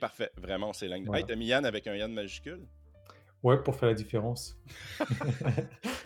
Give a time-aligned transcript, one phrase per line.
[0.00, 1.04] Parfait, vraiment, c'est langue.
[1.04, 1.20] Voilà.
[1.20, 2.66] Hey, t'as mis Yann avec un Yann majuscule?
[3.42, 4.58] Ouais, pour faire la différence.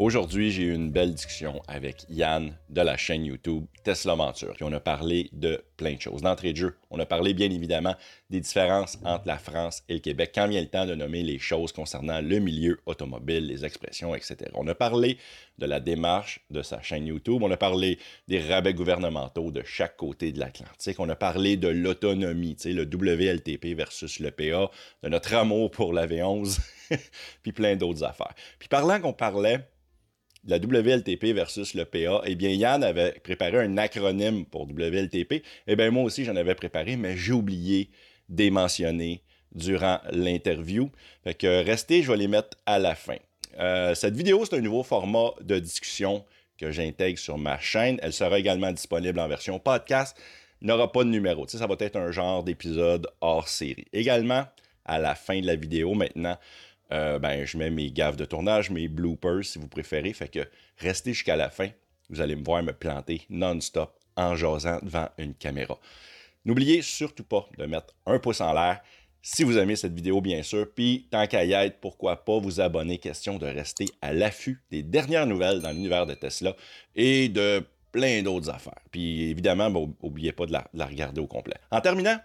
[0.00, 4.54] Aujourd'hui, j'ai eu une belle discussion avec Yann de la chaîne YouTube Tesla Venture.
[4.54, 6.22] Puis on a parlé de plein de choses.
[6.22, 7.94] D'entrée de jeu, on a parlé bien évidemment
[8.30, 11.38] des différences entre la France et le Québec quand vient le temps de nommer les
[11.38, 14.36] choses concernant le milieu automobile, les expressions, etc.
[14.54, 15.18] On a parlé
[15.58, 17.42] de la démarche de sa chaîne YouTube.
[17.42, 20.98] On a parlé des rabais gouvernementaux de chaque côté de l'Atlantique.
[20.98, 24.70] On a parlé de l'autonomie, le WLTP versus le PA,
[25.02, 26.58] de notre amour pour la V11,
[27.42, 28.32] puis plein d'autres affaires.
[28.58, 29.60] Puis parlant qu'on parlait
[30.44, 35.42] la WLTP versus le PA, eh bien, Yann avait préparé un acronyme pour WLTP.
[35.66, 37.90] Eh bien, moi aussi, j'en avais préparé, mais j'ai oublié
[38.28, 39.22] de les mentionner
[39.52, 40.90] durant l'interview.
[41.24, 43.16] Fait que restez, je vais les mettre à la fin.
[43.58, 46.24] Euh, cette vidéo, c'est un nouveau format de discussion
[46.56, 47.98] que j'intègre sur ma chaîne.
[48.02, 50.16] Elle sera également disponible en version podcast.
[50.62, 51.46] N'aura pas de numéro.
[51.46, 53.86] Tu sais, ça va être un genre d'épisode hors série.
[53.92, 54.44] Également,
[54.84, 56.36] à la fin de la vidéo, maintenant,
[56.92, 60.12] euh, ben, je mets mes gaffes de tournage, mes bloopers si vous préférez.
[60.12, 60.40] Fait que
[60.78, 61.68] restez jusqu'à la fin.
[62.08, 65.78] Vous allez me voir me planter non-stop en jasant devant une caméra.
[66.44, 68.80] N'oubliez surtout pas de mettre un pouce en l'air
[69.22, 70.66] si vous aimez cette vidéo, bien sûr.
[70.74, 72.98] Puis, tant qu'à y être, pourquoi pas vous abonner?
[72.98, 76.56] Question de rester à l'affût des dernières nouvelles dans l'univers de Tesla
[76.96, 78.80] et de plein d'autres affaires.
[78.90, 81.56] Puis, évidemment, n'oubliez pas de la, de la regarder au complet.
[81.70, 82.18] En terminant,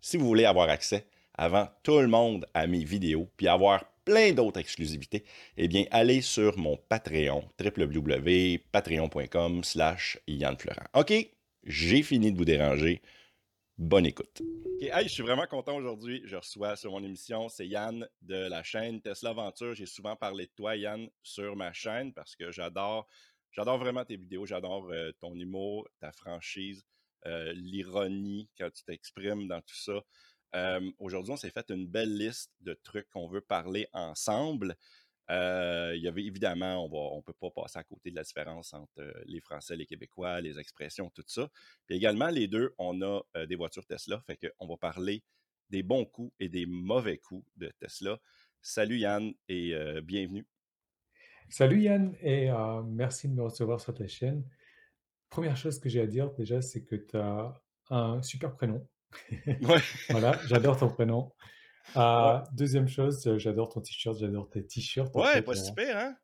[0.00, 1.04] si vous voulez avoir accès
[1.34, 5.24] avant tout le monde à mes vidéos, puis avoir plein d'autres exclusivités,
[5.56, 10.84] eh bien, allez sur mon Patreon, www.patreon.com slash Yann Florent.
[10.94, 11.12] OK,
[11.64, 13.00] j'ai fini de vous déranger.
[13.78, 14.42] Bonne écoute.
[14.42, 16.20] OK, hey, je suis vraiment content aujourd'hui.
[16.26, 19.74] Je reçois sur mon émission, c'est Yann de la chaîne Tesla Aventure.
[19.74, 23.08] J'ai souvent parlé de toi, Yann, sur ma chaîne parce que j'adore,
[23.52, 26.84] j'adore vraiment tes vidéos, j'adore euh, ton humour, ta franchise,
[27.26, 30.02] euh, l'ironie quand tu t'exprimes dans tout ça.
[30.98, 34.76] Aujourd'hui, on s'est fait une belle liste de trucs qu'on veut parler ensemble.
[35.28, 39.14] Il y avait évidemment, on on peut pas passer à côté de la différence entre
[39.26, 41.48] les Français, les Québécois, les expressions, tout ça.
[41.86, 45.22] Puis également, les deux, on a des voitures Tesla, fait qu'on va parler
[45.68, 48.18] des bons coups et des mauvais coups de Tesla.
[48.60, 49.72] Salut Yann et
[50.02, 50.46] bienvenue.
[51.48, 52.50] Salut Yann et
[52.86, 54.44] merci de me recevoir sur ta chaîne.
[55.28, 58.84] Première chose que j'ai à dire déjà, c'est que tu as un super prénom.
[59.46, 59.78] Ouais.
[60.10, 61.32] Voilà, j'adore ton prénom.
[61.96, 62.42] Euh, Ouais.
[62.52, 65.14] Deuxième chose, euh, j'adore ton t-shirt, j'adore tes t-shirts.
[65.16, 66.16] Ouais, fait, pas si pire, hein?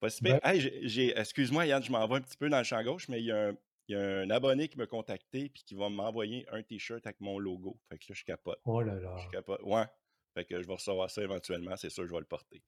[0.00, 0.34] Pas si pire.
[0.34, 0.40] ouais.
[0.42, 3.08] Hey, j'ai- j'ai- excuse-moi, Yann, je m'en vais un petit peu dans le champ gauche,
[3.08, 3.52] mais il y a un,
[3.88, 7.20] il y a un abonné qui m'a contacté puis qui va m'envoyer un t-shirt avec
[7.20, 7.78] mon logo.
[7.88, 8.58] Fait que là, je capote.
[8.64, 9.16] Oh là Je là.
[9.30, 9.60] capote.
[9.62, 9.84] Ouais.
[10.34, 12.62] Fait que je vais recevoir ça éventuellement, c'est sûr, je vais le porter.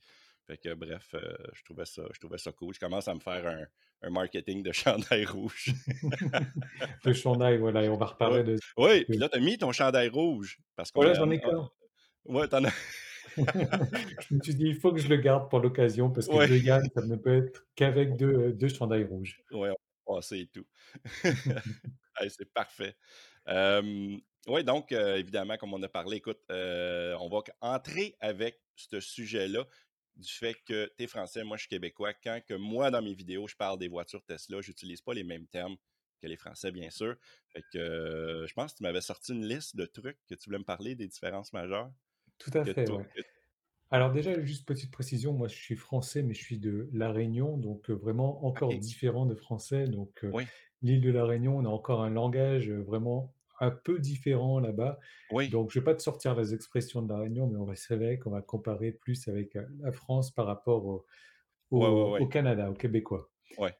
[0.47, 2.75] Fait que bref, euh, je trouvais ça, je trouvais ça cool.
[2.75, 3.65] Je commence à me faire un,
[4.07, 4.73] un marketing de
[5.13, 5.73] chandail rouge.
[7.05, 8.45] Le chandail, voilà, et on va reparler Ouais.
[8.45, 8.57] de.
[8.77, 10.59] Oui, puis là, t'as mis ton chandail rouge.
[10.77, 11.69] Parce qu'on Voilà, j'en ai qu'un.
[12.27, 12.73] Ouais, t'en as.
[13.37, 16.47] Je me suis dit, il faut que je le garde pour l'occasion parce que Ouais.
[16.47, 19.41] deux Yann, ça ne peut être qu'avec deux, deux chandails rouges.
[19.51, 19.71] Ouais,
[20.07, 20.67] on va passer et tout.
[22.21, 22.95] Hey, c'est parfait.
[23.49, 24.17] Euh,
[24.47, 29.01] oui, donc, euh, évidemment, comme on a parlé, écoute, euh, on va entrer avec ce
[29.01, 29.65] sujet-là
[30.17, 32.15] du fait que tu es français, moi je suis québécois.
[32.15, 35.47] Quand que moi, dans mes vidéos, je parle des voitures Tesla, j'utilise pas les mêmes
[35.47, 35.77] termes
[36.21, 37.17] que les Français, bien sûr.
[37.53, 40.45] Fait que euh, je pense que tu m'avais sorti une liste de trucs que tu
[40.47, 41.93] voulais me parler des différences majeures.
[42.39, 43.07] Tout à Que fait, toi- ouais.
[43.15, 43.23] que-
[43.91, 47.59] Alors déjà, juste petite précision, moi je suis français, mais je suis de La Réunion,
[47.59, 49.87] donc euh, vraiment encore différent de français.
[49.89, 50.45] Donc euh, Oui,
[50.83, 54.99] l'île de La Réunion, on a encore un langage vraiment un peu différent là-bas.
[55.31, 57.75] oui, Donc je vais pas te sortir les expressions de La Réunion, mais on va
[57.77, 61.07] c'est qu'on va comparer plus avec euh, la France par rapport au,
[61.77, 63.31] ouais, ouais, au- ouais, au Canada, aux Québécois.
[63.57, 63.75] ouais.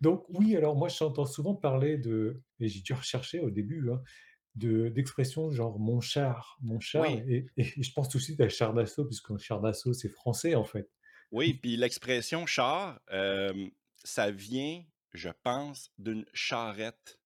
[0.00, 4.02] Donc oui, alors moi j'entends souvent parler de, et j'ai dû rechercher au début, hein,
[4.56, 8.40] de d'expressions genre mon char, mon char, Oui, et, et je pense tout de suite
[8.40, 10.90] à char d'assaut, puisqu'un char d'assaut c'est français en fait.
[11.30, 11.62] oui.
[11.62, 13.70] Puis l'expression char, euh,
[14.04, 17.20] ça vient, je pense, d'une charrette.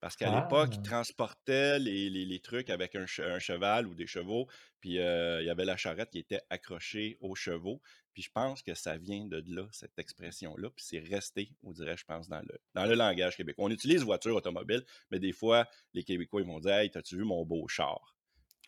[0.00, 3.86] Parce qu'à l'époque, ils Ah, transportaient les, les- les trucs avec un, che- un cheval
[3.86, 4.46] ou des chevaux,
[4.80, 7.80] puis euh, il y avait la charrette qui était accrochée aux chevaux.
[8.12, 11.96] Puis je pense que ça vient de là, cette expression-là, puis c'est resté, on dirait,
[11.96, 13.64] je pense, dans le, dans le langage québécois.
[13.66, 17.24] On utilise voiture automobile, mais des fois, les Québécois, ils vont dire Hey, t'as-tu vu
[17.24, 18.16] mon beau char?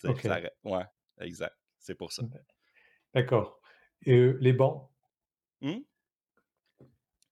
[0.00, 0.56] Tu sais, ok, ça arrête.
[0.64, 0.84] Ouais,
[1.20, 1.56] exact.
[1.78, 2.24] C'est pour ça.
[3.14, 3.60] d'accord.
[4.06, 4.90] Et euh, les bancs,
[5.60, 5.84] Hum?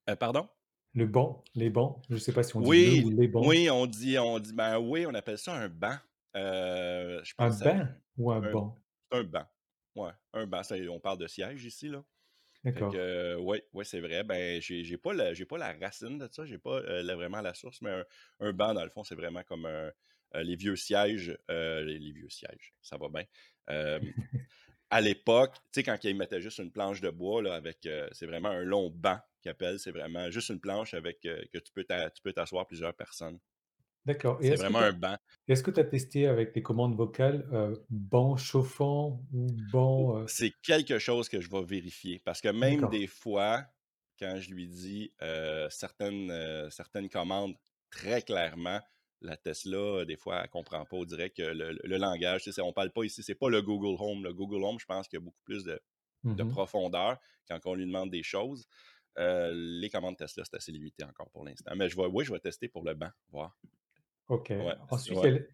[0.09, 0.49] Euh, pardon?
[0.97, 3.57] Le banc, les bancs, je sais pas si on dit le Oui, ou les bancs,
[3.57, 5.97] oui, on dit, on dit, ben oui, on appelle ça un banc.
[6.37, 7.97] Euh, je un pense vient.
[8.19, 8.79] ou un Un, banc.
[9.13, 9.47] un banc.
[9.97, 10.63] Ouais, un banc.
[10.63, 12.05] Ça, on parle de siège ici, là.
[12.65, 12.97] D'accord.
[12.97, 14.25] heu, ouais, ouais, c'est vrai.
[14.25, 17.55] Ben, j'ai pas j'ai pas la racine de ça, j'ai pas, heu, la vraiment la
[17.55, 18.05] source, mais un
[18.41, 19.93] un banc, dans le fond, c'est vraiment comme heu,
[20.35, 23.25] les vieux sièges, les les vieux sièges, ça va bien.
[24.91, 28.27] À l'époque, tu sais, quand ils mettaient juste une planche de bois, là, avec, c'est
[28.27, 29.19] vraiment un long banc
[29.79, 33.39] C'est vraiment juste une planche avec, heu, que tu peux tu peux t'asseoir plusieurs personnes.
[34.07, 35.17] D'accord C'est vraiment un banc.
[35.49, 40.27] est-ce que tu as testé avec des commandes vocales, heu, banc chauffant ou banc, heu
[40.27, 43.67] c'est quelque chose que je vais vérifier parce que même des fois,
[44.19, 47.55] quand je lui dis, heu, certaines, certaines commandes
[47.91, 48.81] très clairement,
[49.21, 50.97] la Tesla, des fois, elle comprend pas.
[50.97, 53.97] On dirait que le langage, tu sais, on parle pas ici, c'est pas le Google
[54.03, 54.25] Home.
[54.25, 55.81] Le Google Home, je pense qu'il y a beaucoup plus de
[56.23, 56.57] Mmh de mh.
[56.57, 58.67] profondeur quand on lui demande des choses.
[59.19, 61.73] Heu, les commandes Tesla, c'est assez limité encore pour l'instant.
[61.77, 63.59] Mais je vais oui, je vais tester pour le banc, voir.
[64.29, 64.53] OK.
[64.59, 65.47] Ouais, Ensuite, il y ouais, a l'é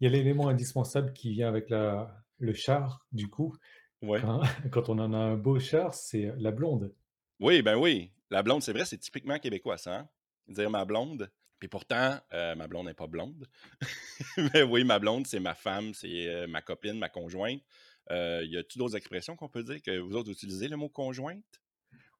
[0.00, 3.56] il y a l'élément indispensable qui vient avec la le char, du coup.
[4.02, 4.22] ouais.
[4.22, 4.42] Quand
[4.72, 6.94] quand on en a un beau char, c'est, la blonde.
[7.40, 8.12] Oui, ben oui.
[8.30, 10.08] La blonde, c'est vrai, c'est typiquement québécois ça, hein?
[10.48, 11.30] Dire ma blonde.
[11.58, 13.46] Puis pourtant, heu, ma blonde n'est pas blonde.
[14.54, 17.62] Mais oui, ma blonde, c'est ma femme, c'est, heu, ma copine, ma conjointe.
[18.10, 21.60] Heu, y a-tu d'autres expressions qu'on peut dire que vous autres utilisez le mot conjointe?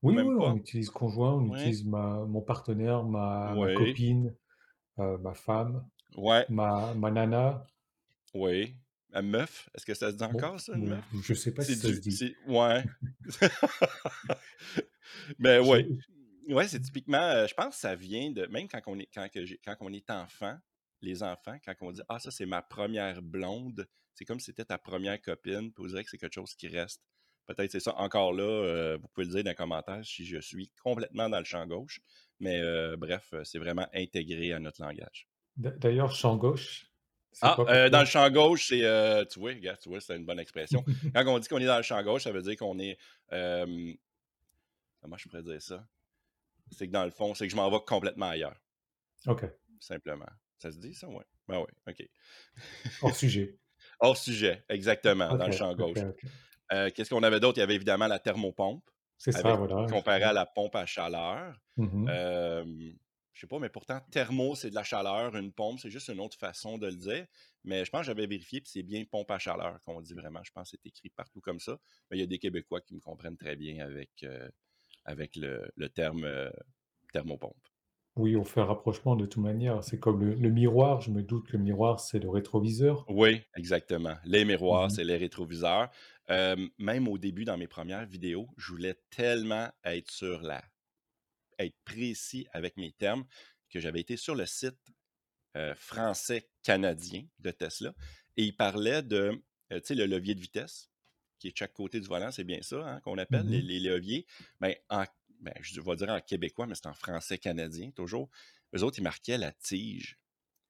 [0.02, 0.56] Ou Oui, même oui, on pas?
[0.56, 4.35] utilise conjoint, on utilise ma mon partenaire, ma copine,
[5.00, 6.47] heu, ma femme, Ouais.
[6.49, 7.67] ma ma nana.
[8.35, 8.76] Oui.
[9.11, 11.05] La meuf, est-ce que ça se dit Bon, encore ça, une bon, meuf?
[11.20, 12.08] je sais pas si C'est ça se du dit.
[12.08, 12.85] c'est ouais.
[15.61, 15.88] Je ouais.
[16.49, 19.29] Ouais, c'est typiquement, heu, je pense que ça vient de même quand on est quand
[19.31, 20.58] que j'ai quand on est enfant,
[21.02, 24.64] les enfants, quand on dit: «Ah ça, c'est ma première blonde», c'est comme si c'était
[24.67, 27.02] ta première copine, puis on dirait que c'est quelque chose qui reste.
[27.55, 27.97] Peut-être c'est ça.
[27.99, 31.38] Encore là, heu, vous pouvez le dire dans les commentaires si je suis complètement dans
[31.41, 32.00] le champ gauche,
[32.38, 35.29] mais heu, bref, heu, c'est vraiment intégré à notre langage.
[35.56, 36.93] d'a d'ailleurs, champ gauche,
[37.43, 38.81] Ah, dans le champ gauche, c'est,
[39.31, 40.85] tu vois, regarde, tu vois, c'est une bonne expression.
[41.14, 42.99] Quand on dit qu'on est dans le champ gauche, ça veut dire qu'on est,
[43.31, 45.87] comment je pourrais dire ça?
[46.73, 48.61] C'est que dans le fond, c'est que je m'en vais complètement ailleurs,
[49.26, 50.26] OK, simplement.
[50.58, 51.08] Ça se dit ça?
[51.08, 51.25] Ouais.
[51.49, 52.08] Ben ouais, OK.
[53.00, 53.58] hors sujet.
[54.00, 56.06] Hors sujet, exactement, dans le champ gauche.
[56.72, 57.58] Heu, qu'est-ce qu'on avait d'autre?
[57.58, 58.88] Il y avait évidemment la thermopompe,
[59.19, 61.56] C'est ça, voilà, comparé à la pompe à chaleur.
[61.76, 62.11] Mmh mh.
[62.11, 62.94] Hem,
[63.32, 66.20] je sais pas, mais pourtant thermo, c'est de la chaleur, une pompe, c'est juste une
[66.20, 67.26] autre façon de le dire.
[67.64, 70.43] Mais je pense que j'avais vérifié, puis c'est bien pompe à chaleur qu'on dit vraiment.
[70.44, 71.78] Je pense que c'est écrit partout comme ça.
[72.11, 74.25] Mais il y a des Québécois qui me comprennent très bien avec,
[75.05, 76.52] avec le le terme, heu,
[77.12, 77.69] thermopompe.
[78.20, 79.82] Oui, on fait un rapprochement de toute manière.
[79.82, 83.08] C'est comme le le miroir, je me doute que le miroir, c'est le rétroviseur.
[83.08, 84.17] Oui, exactement.
[84.25, 84.90] Les miroirs, mh.
[84.90, 85.90] c'est les rétroviseurs.
[86.28, 90.62] Même au début, dans mes premières vidéos, je voulais tellement être sur la
[91.58, 93.26] être précis avec mes termes
[93.70, 94.78] que j'avais été sur le site,
[95.56, 97.94] heu, français-canadien de Tesla
[98.37, 99.43] et il parlait de,
[99.73, 100.90] heu, tu sais, le levier de vitesse
[101.38, 103.64] qui est de chaque côté du volant, c'est bien ça, hein, qu'on appelle les mh.
[103.64, 104.26] les leviers?
[104.61, 105.05] Ben, en
[105.40, 108.31] ben, je vais dire en québécois, mais c'est en français canadien toujours.
[108.75, 110.19] Eux autres, ils marquaient la tige.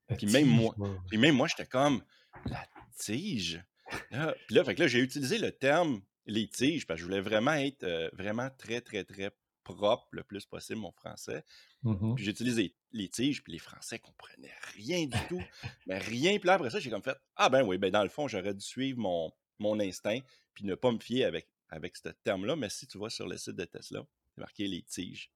[0.09, 0.75] La Puis même moi
[1.09, 2.03] puis même moi, j'étais comme:
[2.47, 2.67] «La
[2.99, 3.63] tige?»
[4.11, 7.07] Là, puis là, fait que là, j'ai utilisé le terme «les tiges» parce que je
[7.07, 9.31] voulais vraiment être, heu, vraiment très, très, très
[9.65, 11.45] propre le plus possible, mon français.
[11.83, 12.15] Mmh mh.
[12.15, 15.43] Puis j'ai utilisé les tiges, puis les Français comprenaient rien du tout,
[15.87, 16.39] mais rien.
[16.39, 18.55] Puis là, après ça, j'ai comme fait: «Ah ben oui, ben dans le fond, j'aurais
[18.55, 20.19] dû suivre mon mon instinct,
[20.55, 22.57] puis ne pas me fier avec avec ce terme-là».
[22.57, 25.33] Mais si tu vas sur le site de Tesla, c'est marqué «les tiges»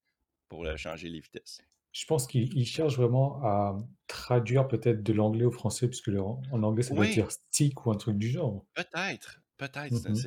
[0.48, 1.62] pour, heu, changer les vitesses.
[1.92, 6.20] Je pense qu'ils ils cherchent vraiment à traduire peut-être de l'anglais au français, puisque le
[6.20, 7.08] en anglais, ça Oui!
[7.08, 8.66] dire stick ou un truc du genre.
[8.74, 10.26] Peut-être, peut-être, Mmh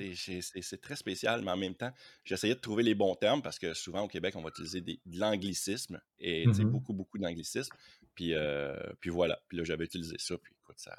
[0.62, 1.92] c'est très spécial, mais en même temps,
[2.24, 5.02] j'essayais de trouver les bons termes parce que souvent au Québec, on va utiliser des
[5.06, 6.72] de l'anglicisme et mh.
[6.72, 7.76] beaucoup, beaucoup d'anglicismes.
[8.16, 10.98] Puis, heu, puis voilà, puis là, j'avais utilisé ça, puis écoute, ça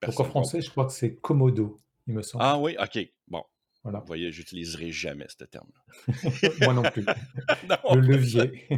[0.00, 0.62] personne français, comprend.
[0.62, 2.48] je crois que c'est Komodo, il me semble.
[2.48, 2.76] Ah oui?
[2.78, 3.44] OK, bon.
[3.92, 4.04] Vous Voilà.
[4.06, 5.80] voyez, j'utiliserai jamais ce terme-là.
[6.58, 7.10] Moi non plus.
[7.62, 8.68] Non, Le levier.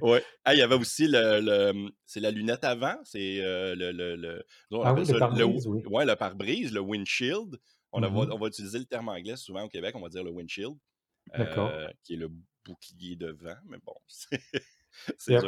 [0.00, 0.24] ouais.
[0.44, 4.16] Ah, il y avait aussi le le, c'est la lunette avant, c'est, heu, le le
[4.16, 4.44] le
[4.80, 5.82] Ah oui, le pare-brise, oui.
[5.86, 7.58] ouais, le pare-brise, le windshield.
[7.92, 8.32] On va mh.
[8.32, 10.74] on va utiliser le terme anglais souvent au Québec, on va dire le windshield.
[11.36, 12.30] D'accord heu, qui est le
[12.66, 13.94] bouclier devant, mais bon,
[15.18, 15.44] c'est à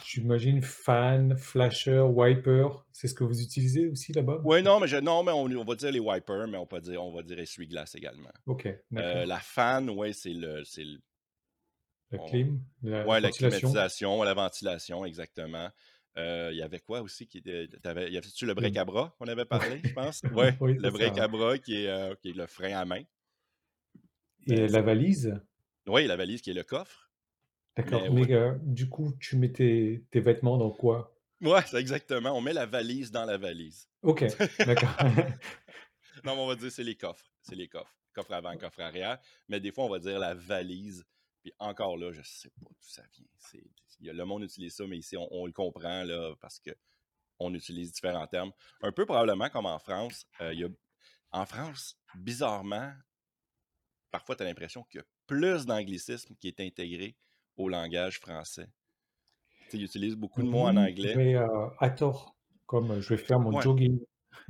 [0.00, 4.44] j'imagine fan, flasher, wiper, c'est ce que vous utilisez aussi là-bas?
[4.44, 6.80] ouais, non, mais je non, mais on on va dire les wipers, mais on peut
[6.80, 8.32] dire on va dire essuie-glace également.
[8.46, 8.66] OK,
[8.98, 11.00] Heu, la fan, ouais, c'est le c'est le
[12.12, 15.70] La on clim, la ouais, la climatisation, la ventilation, exactement.
[16.18, 17.86] Heu, il y avait quoi aussi qui était y
[18.18, 20.22] avait-tu le break le à bras qu'on avait parlé, je pense?
[20.30, 22.76] Ouais, oui, le c'est break ça à bras qui est, heu, qui est le frein
[22.76, 23.02] à main.
[24.46, 25.34] et la valise?
[25.86, 27.01] oui, la valise qui est le coffre,
[27.76, 28.26] mais D'accord, ouais.
[28.26, 31.16] mais du coup, tu mets tes tes vêtements dans quoi?
[31.40, 33.88] Ouais, c'est exactement, on met la valise dans la valise.
[34.02, 34.24] OK,
[34.58, 34.96] d'accord.
[36.24, 37.96] Non, mais on va dire c'est les coffres, c'est les coffres.
[38.12, 41.04] coffre avant, coffre arrière, mais des fois, on va dire la valise.
[41.42, 44.12] Puis encore là, je ne sais pas d'où ça vient.
[44.12, 48.52] le monde utilise ça, mais ici, on, le comprend là, parce qu'on utilise différents termes.
[48.82, 50.24] Un peu probablement comme en France.
[50.40, 50.68] Euh, y a,
[51.32, 52.92] en France, bizarrement,
[54.12, 57.16] parfois, tu as l'impression qu'il y a plus d'anglicisme qui est intégré
[57.56, 58.68] au langage français.
[59.72, 61.14] ils utilisent beaucoup de mots en anglais.
[61.16, 64.00] Mais euh, à tort, comme je vais faire mon jogging.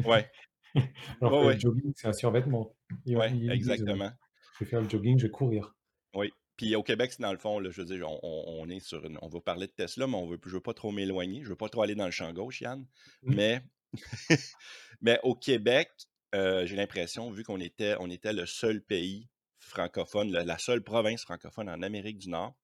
[0.05, 0.31] Ouais.
[1.21, 2.75] Alors le jogging, c'est un survêtement.
[3.07, 4.11] Oui, exactement.
[4.55, 5.75] je vais faire le jogging, je vais courir.
[6.15, 6.33] Oui.
[6.57, 9.19] Puis au Québec, c'est dans le fond, là, je veux dire, on, est sur une.
[9.23, 11.39] On va parler de Tesla, mais on veut, je ne veux pas trop m'éloigner.
[11.41, 12.87] Je ne veux pas trop aller dans le champ gauche, Yann.
[13.23, 13.35] Mmh.
[13.35, 13.63] Mais,
[15.01, 15.91] mais au Québec,
[16.35, 19.29] euh, j'ai l'impression, vu qu'on était, on était le seul pays
[19.59, 22.55] francophone, la, seule province francophone en Amérique du Nord,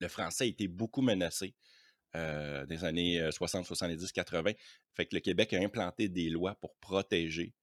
[0.00, 1.54] le français a été beaucoup menacé
[2.14, 4.52] euh, des années 60, 70, 80.
[4.94, 7.54] Fait que le Québec a implanté des lois pour protéger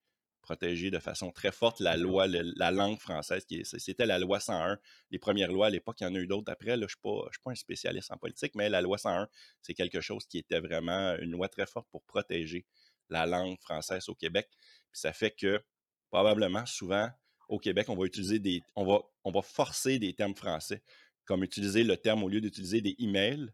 [0.44, 3.48] protéger de façon très forte la loi, la langue française.
[3.64, 4.78] C'était la loi 101.
[5.10, 6.78] Les premières lois à l'époque, il y en a eu d'autres après.
[6.78, 9.28] Là, je ne suis, pas un spécialiste en politique, mais la loi 101,
[9.62, 12.66] c'est quelque chose qui était vraiment une loi très forte pour protéger
[13.10, 14.48] la langue française au Québec.
[14.92, 15.64] Puis ça fait que
[16.12, 17.10] probablement, souvent,
[17.48, 18.62] au Québec, on va utiliser des.
[18.76, 20.84] On va, on va forcer des termes français,
[21.26, 23.52] comme utiliser le terme au lieu d'utiliser des emails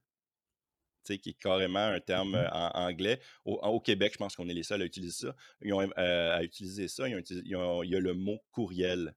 [1.17, 3.19] qui est carrément un terme mmh en anglais.
[3.45, 5.35] Au, Québec, je pense qu'on est les seuls à utiliser ça.
[5.61, 9.15] Ils ont, euh, à utiliser ça, il y a le mot courriel,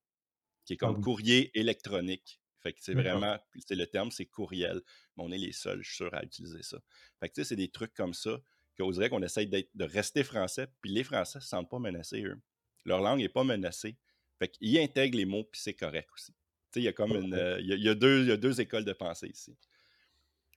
[0.65, 2.41] qui est ah comme courrier électronique.
[2.61, 4.81] Fait que c'est vraiment, c'est le terme, c'est courriel.
[5.17, 6.79] Mais on est les seuls, je suis sûr, à utiliser ça.
[7.19, 8.41] Fait que c'est des trucs comme ça
[8.79, 12.23] qu'on dirait qu'on essaye de rester français, puis les Français ne se sentent pas menacés,
[12.23, 12.41] eux.
[12.85, 13.97] Leur langue n'est pas menacée.
[14.39, 16.33] Fait qu'ils intègrent les mots, puis c'est correct aussi.
[16.77, 17.35] Il y a comme une.
[17.35, 19.57] Euh, il y, a, deux, y a deux écoles de pensée ici.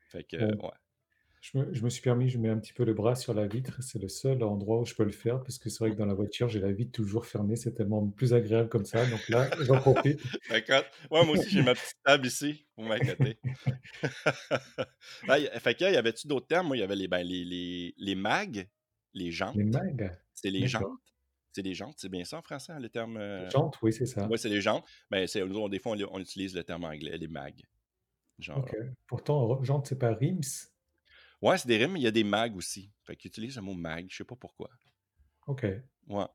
[0.09, 0.71] Fait que, ouais.
[1.53, 3.79] Je me, suis permis, je mets un petit peu le bras sur la vitre.
[3.79, 6.07] C'est le seul endroit où je peux le faire parce que c'est vrai que dans
[6.07, 7.55] la voiture, j'ai la vitre toujours fermée.
[7.55, 9.05] C'est tellement plus agréable comme ça.
[9.05, 10.19] Donc là, j'en profite.
[10.49, 10.81] D'accord.
[11.11, 13.37] Ouais, moi aussi, j'ai ma petite table ici pour m'inquiéter.
[15.59, 16.65] fait que, y avait-tu d'autres termes?
[16.65, 18.67] Moi, il y avait les, ben, les, les, les mags,
[19.13, 19.55] les jantes.
[19.55, 20.17] Les mags?
[20.33, 20.83] C'est les jantes.
[21.55, 23.15] C'est des jantes, c'est bien ça en français, hein, le terme.
[23.15, 23.49] Euh...
[23.49, 24.27] Jantes, oui, c'est ça.
[24.29, 24.83] Oui, c'est les jantes.
[25.09, 27.63] Ben, des fois, on, utilise le terme anglais, les mags.
[28.39, 28.57] Genre...
[28.57, 28.75] OK.
[29.07, 30.67] Pourtant, jantes, c'est pas rims?
[31.41, 32.91] Ouais, c'est des rimes, mais il y a des mags aussi.
[33.05, 34.69] Fait qu'ils utilisent le mot mag, je sais pas pourquoi.
[35.47, 35.63] OK.
[36.09, 36.25] Ouais.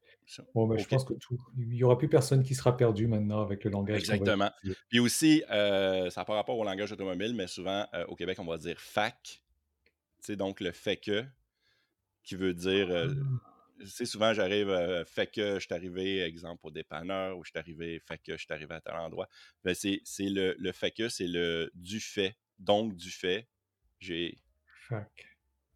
[0.55, 1.37] Bon, ben, je pense que tout.
[1.59, 3.99] Il n'y aura plus personne qui sera perdu maintenant avec le langage.
[3.99, 4.51] Exactement.
[4.89, 8.39] Puis aussi, euh, ça n'a pas rapport au langage automobile, mais souvent euh, au Québec,
[8.41, 9.43] on va dire fac.
[10.21, 11.27] C'est donc le fait que,
[12.23, 12.87] qui veut dire.
[12.89, 13.15] c'est euh,
[13.81, 14.05] ah.
[14.05, 18.19] souvent, j'arrive, fait que je suis arrivé, exemple, au dépanneur, ou je suis arrivé, fait
[18.19, 19.29] que je suis arrivé à tel endroit.
[19.65, 22.37] Ben, c'est le, le fait que, c'est le du fait.
[22.59, 23.49] Donc, du fait,
[23.99, 24.39] j'ai
[24.91, 25.27] Fac.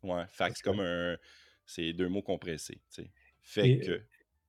[0.03, 1.17] Ouais, fac, c'est comme un.
[1.67, 2.81] C'est deux mots compressés.
[2.93, 3.11] Tu sais.
[3.43, 4.03] Fait que.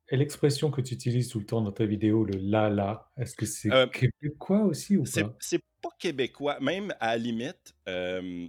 [0.10, 3.36] Et l'expression que tu utilises tout le temps dans ta vidéo, le la la, est-ce
[3.36, 5.36] que c'est euh, québécois aussi ou pas?
[5.40, 6.60] C'est pas québécois.
[6.60, 8.48] Même à la limite, euh,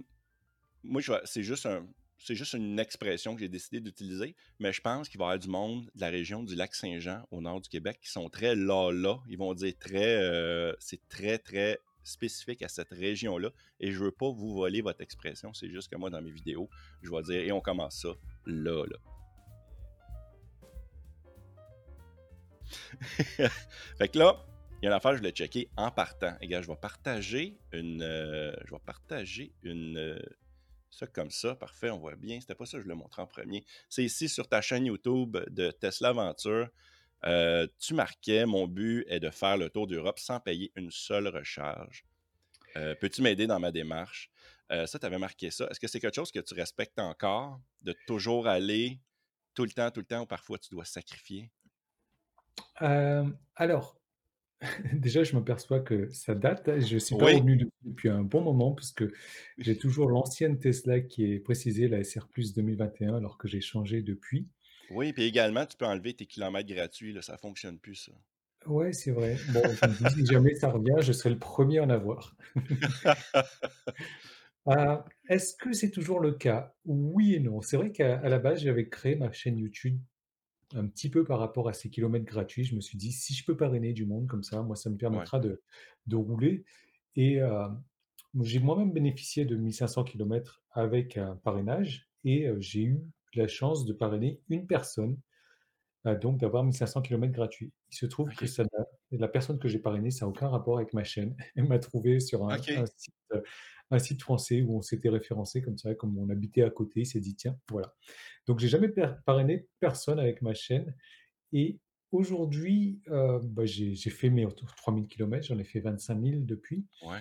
[0.83, 1.87] moi, c'est juste un.
[2.19, 5.39] C'est juste une expression que j'ai décidé d'utiliser, mais je pense qu'il va y avoir
[5.39, 8.55] du monde de la région du lac Saint-Jean, au nord du Québec, qui sont très
[8.55, 9.19] là-là.
[9.29, 10.17] Ils vont dire très.
[10.17, 13.49] Euh, c'est très, très spécifique à cette région-là.
[13.79, 15.53] Et je veux pas vous voler votre expression.
[15.53, 16.69] C'est juste que moi, dans mes vidéos,
[17.01, 18.09] je vais dire et on commence ça
[18.45, 18.97] là, là.
[23.97, 24.45] fait que là,
[24.81, 26.35] il y a une affaire, je l'ai checké en partant.
[26.41, 28.01] Et gars, je vais partager une.
[28.01, 29.97] Euh, je vais partager une.
[29.97, 30.19] Euh,
[30.89, 32.39] ça comme ça, parfait, on voit bien.
[32.39, 33.65] C'était pas ça, je le montre en premier.
[33.89, 36.69] C'est ici sur ta chaîne YouTube de Tesla Aventure.
[37.25, 41.27] Euh, tu marquais, mon but est de faire le tour d'Europe sans payer une seule
[41.27, 42.05] recharge.
[42.75, 44.29] Euh, peux-tu m'aider dans ma démarche?
[44.71, 45.67] Euh, ça, tu avais marqué ça.
[45.69, 48.99] Est-ce que c'est quelque chose que tu respectes encore, de toujours aller
[49.53, 51.49] tout le temps, tout le temps, ou parfois tu dois sacrifier?
[53.55, 53.96] alors,
[54.93, 56.79] déjà, je m'aperçois que ça date.
[56.79, 59.03] Je ne suis pas revenu depuis un bon moment, puisque
[59.57, 64.01] j'ai toujours l'ancienne Tesla qui est précisée, la SR Plus 2021, alors que j'ai changé
[64.01, 64.47] depuis.
[64.89, 68.13] Oui, puis également, tu peux enlever tes kilomètres gratuits, là, ça fonctionne plus, ça.
[68.65, 69.37] Ouais, c'est vrai.
[69.53, 69.61] Bon,
[70.09, 72.35] si jamais ça revient, je serai le premier à en avoir.
[74.69, 76.75] Ah, est-ce que c'est toujours le cas?
[76.83, 77.61] Oui et non.
[77.61, 79.97] C'est vrai qu'à la base, j'avais créé ma chaîne YouTube
[80.75, 82.63] un petit peu par rapport à ces kilomètres gratuits.
[82.65, 84.97] Je me suis dit: «Si je peux parrainer du monde comme ça, moi, ça me
[84.97, 85.61] permettra de
[86.07, 86.63] de rouler»
[87.15, 87.67] et euh,
[88.41, 93.01] j'ai moi-même bénéficié de 1 500 kilomètres avec un parrainage et euh, j'ai eu
[93.33, 95.17] la chance de parrainer une personne,
[96.05, 97.71] euh, donc d'avoir 1500 km gratuits.
[97.91, 98.63] Il se trouve que ça
[99.11, 101.35] la personne que j'ai parrainée, ça n'a aucun rapport avec ma chaîne.
[101.55, 103.41] Elle m'a trouvé sur un, site, euh,
[103.91, 107.01] un, site, français où on s'était référencé comme ça, comme on habitait à côté.
[107.01, 107.93] Il s'est dit, tiens, voilà.
[108.47, 108.89] Donc, j'ai jamais
[109.25, 110.95] parrainé personne avec ma chaîne.
[111.53, 111.79] Et
[112.13, 116.85] Aujourd'hui, heu, bah, j'ai fait mes autour 3000 kilomètres, j'en ai fait 25 000 depuis.
[117.01, 117.19] Ouais,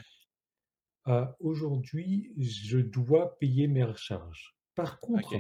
[1.09, 4.57] Heu, aujourd'hui, je dois payer mes recharges.
[4.75, 5.35] Par contre,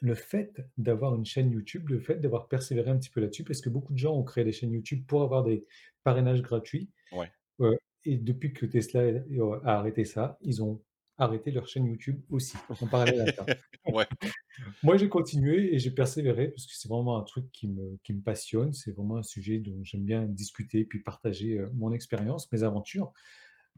[0.00, 3.60] le fait d'avoir une chaîne YouTube, le fait d'avoir persévéré un petit peu là-dessus, parce
[3.60, 5.66] que beaucoup de gens ont créé des chaînes YouTube pour avoir des
[6.04, 7.32] parrainages gratuits, Ouais.
[7.60, 9.24] heu et depuis que Tesla est
[9.64, 10.82] a arrêté ça, ils ont
[11.18, 13.46] arrêté leur chaîne YouTube aussi, en parallèle à ça.
[13.86, 14.06] Ouais,
[14.82, 18.12] Moi, j'ai continué et j'ai persévéré parce que c'est vraiment un truc qui me qui
[18.12, 18.72] me passionne.
[18.72, 23.12] C'est vraiment un sujet dont j'aime bien discuter, puis partager, heu, mon expérience, mes aventures,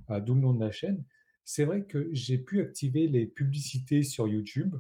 [0.08, 1.04] d'où le nom de la chaîne.
[1.44, 4.76] C'est vrai que j'ai pu activer les publicités sur YouTube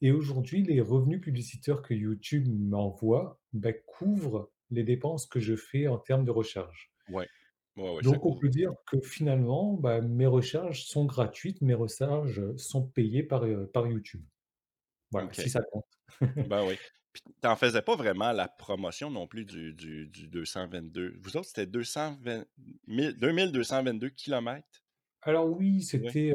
[0.00, 5.86] et aujourd'hui, les revenus publicitaires que YouTube m'envoie, bah, couvrent les dépenses que je fais
[5.88, 6.92] en termes de recharge.
[7.08, 7.28] ouais.
[7.76, 8.40] Ouais, ouais, ça Donc on couvre.
[8.40, 13.66] peut dire que finalement, bah, mes recharges sont gratuites, mes recharges, sont payées par, heu,
[13.72, 14.24] par YouTube.
[15.12, 15.86] Voilà, si ça compte.
[16.46, 16.78] Ben oui.
[17.12, 21.16] Puis tu faisais pas vraiment la promotion non plus du du du 222.
[21.20, 22.46] Vous autres, c'était 220
[22.86, 24.82] mille 2222 kilomètres?
[25.22, 26.32] Alors oui, c'était,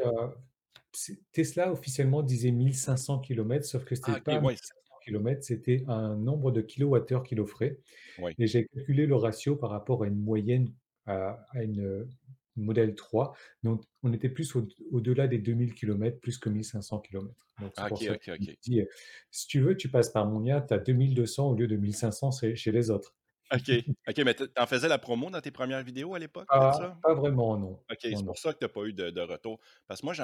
[1.32, 4.62] Tesla officiellement disait 1 500 kilomètres, sauf que Ah c'était OK, pas ouais, 1 c
[4.62, 7.80] 500 kilomètres, c'était un nombre de kilowattheures qu'il offrait.
[8.16, 10.74] Ouais, et j'ai calculé le ratio par rapport à une moyenne,
[11.06, 12.08] à à une,
[12.56, 17.00] modèle 3, donc on était plus au au-delà des 2000 kilomètres, plus que 1 500
[17.00, 18.56] kilomètres, donc Ah pour OK, ça que OK, je me OK.
[18.62, 18.88] suis dit, heu:
[19.30, 21.92] «Si tu veux, tu passes par Monia, tu as 2 200 au lieu de 1
[21.92, 23.14] 500 chez chez les autres».
[23.52, 23.70] OK.
[24.08, 26.98] OK, mais tu tu faisais la promo dans tes premières vidéos à l'époque Pas ça?
[27.02, 27.84] pas vraiment non.
[27.90, 29.60] OK, c'est pour ça que tu as pas eu de de retour.
[29.88, 30.14] Parce que moi,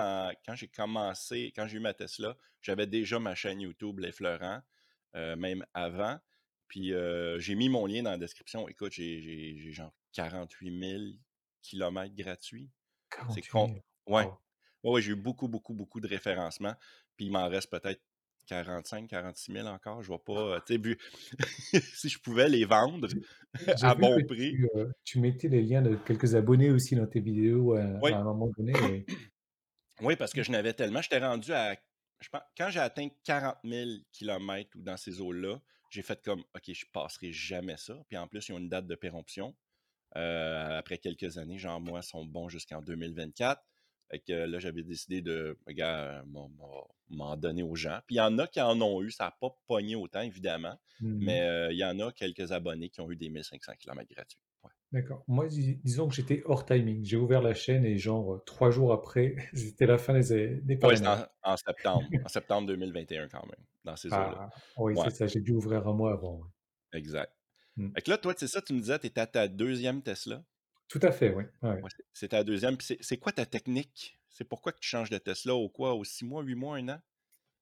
[0.46, 4.62] quand j'ai commencé, quand j'ai eu ma Tesla, j'avais déjà ma chaîne YouTube Les Fleurants,
[5.16, 6.18] heu, même avant.
[6.68, 8.68] Puis, heu, j'ai mis mon lien dans la description.
[8.68, 11.20] Écoute, j'ai genre 48 000
[11.62, 12.70] kilomètres gratuits.
[13.28, 14.30] C'est 48 con 000, ouais.
[14.84, 16.74] Ouais, ouais, j'ai eu beaucoup, beaucoup, beaucoup de référencements.
[17.16, 18.02] Puis il m'en reste peut-être
[18.46, 20.02] 45-46 000 encore.
[20.02, 23.08] Je vais pas, heu, tu sais, si je pouvais les vendre
[23.82, 24.58] à bon prix.
[24.58, 28.12] tu, heu, tu mettais les liens de quelques abonnés aussi dans tes vidéos, Oui.
[28.12, 29.06] à un moment donné, oui.
[30.00, 31.00] Oui, parce que je n'avais tellement.
[31.02, 31.74] J'étais rendu à.
[32.20, 35.60] Je pense, quand j'ai atteint 40 000 kilomètres ou dans ces eaux-là,
[35.90, 37.94] j'ai fait comme OK, je passerai jamais ça.
[38.08, 39.54] Puis en plus, ils ont une date de péremption.
[40.16, 43.62] euh, après quelques années, genre moi, sont bons jusqu'en 2024.
[44.10, 46.50] Fait que là, j'avais décidé de gars, m'en
[47.08, 48.00] m'en- donner aux gens.
[48.06, 50.78] Puis il y en a qui en ont eu, ça n'a pas pogné autant, évidemment.
[51.00, 54.12] Mmh Mais euh, il y en a quelques abonnés qui ont eu des 1500 kilomètres
[54.14, 54.40] gratuits.
[54.64, 54.70] Ouais.
[54.92, 55.24] D'accord.
[55.28, 57.04] Moi, dis disons que j'étais hors timing.
[57.04, 60.78] J'ai ouvert la chaîne et genre, heu, 3 jours après, c'était la fin des des
[60.82, 62.10] Ouais, en, en septembre.
[62.24, 64.10] En septembre 2021 quand même, dans ces.
[64.10, 66.42] Ah, oui, Ouais, c'est ça, j'ai dû ouvrir un mois avant,
[66.92, 67.32] exact.
[67.76, 67.96] Mmh.
[67.96, 70.44] Fait que là, toi, c'est ça, tu me disais, tu étais à ta deuxième Tesla?
[70.88, 71.44] Tout à fait, oui.
[71.62, 72.76] Ouais, c'est ta deuxième.
[72.80, 74.18] C'est quoi ta technique?
[74.28, 75.94] C'est pourquoi que tu changes de Tesla au quoi?
[75.94, 77.00] Aux 6 mois, 8 mois, un an?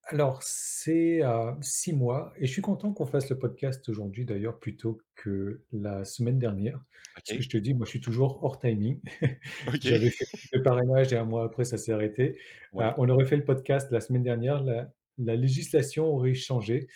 [0.06, 4.58] Alors, c'est, heu, 6 mois et je suis content qu'on fasse le podcast aujourd'hui d'ailleurs
[4.60, 6.84] plutôt que la semaine dernière.
[7.26, 9.00] Parce que je te dis, moi, je suis toujours hors timing.
[9.80, 12.38] J'avais fait le parrainage et un mois après, ça s'est arrêté.
[12.72, 12.84] Oui.
[12.98, 16.88] on aurait fait le podcast la semaine dernière, la la législation aurait changé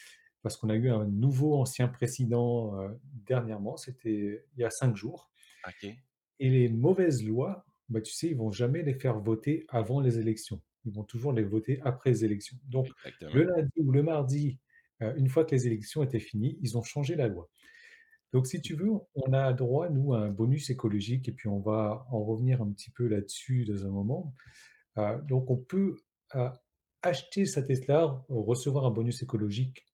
[0.42, 4.96] parce qu'on a eu un nouveau ancien président, heu, dernièrement, c'était il y a 5
[4.96, 5.30] jours.
[6.40, 10.18] Et les mauvaises lois, bah, tu sais, ils vont jamais les faire voter avant les
[10.18, 10.62] élections.
[10.84, 12.58] Ils vont toujours les voter après les élections.
[12.64, 13.32] Donc Exactement.
[13.32, 14.60] le lundi ou le mardi,
[15.02, 17.50] heu, une fois que les élections étaient finies, ils ont changé la loi.
[18.32, 21.60] Donc si tu veux, on a droit, nous, à un bonus écologique et puis on
[21.60, 24.34] va en revenir un petit peu là-dessus dans un moment.
[24.98, 25.96] Heu, donc on peut,
[26.36, 26.50] heu,
[27.02, 29.86] acheter sa Tesla, recevoir un bonus écologique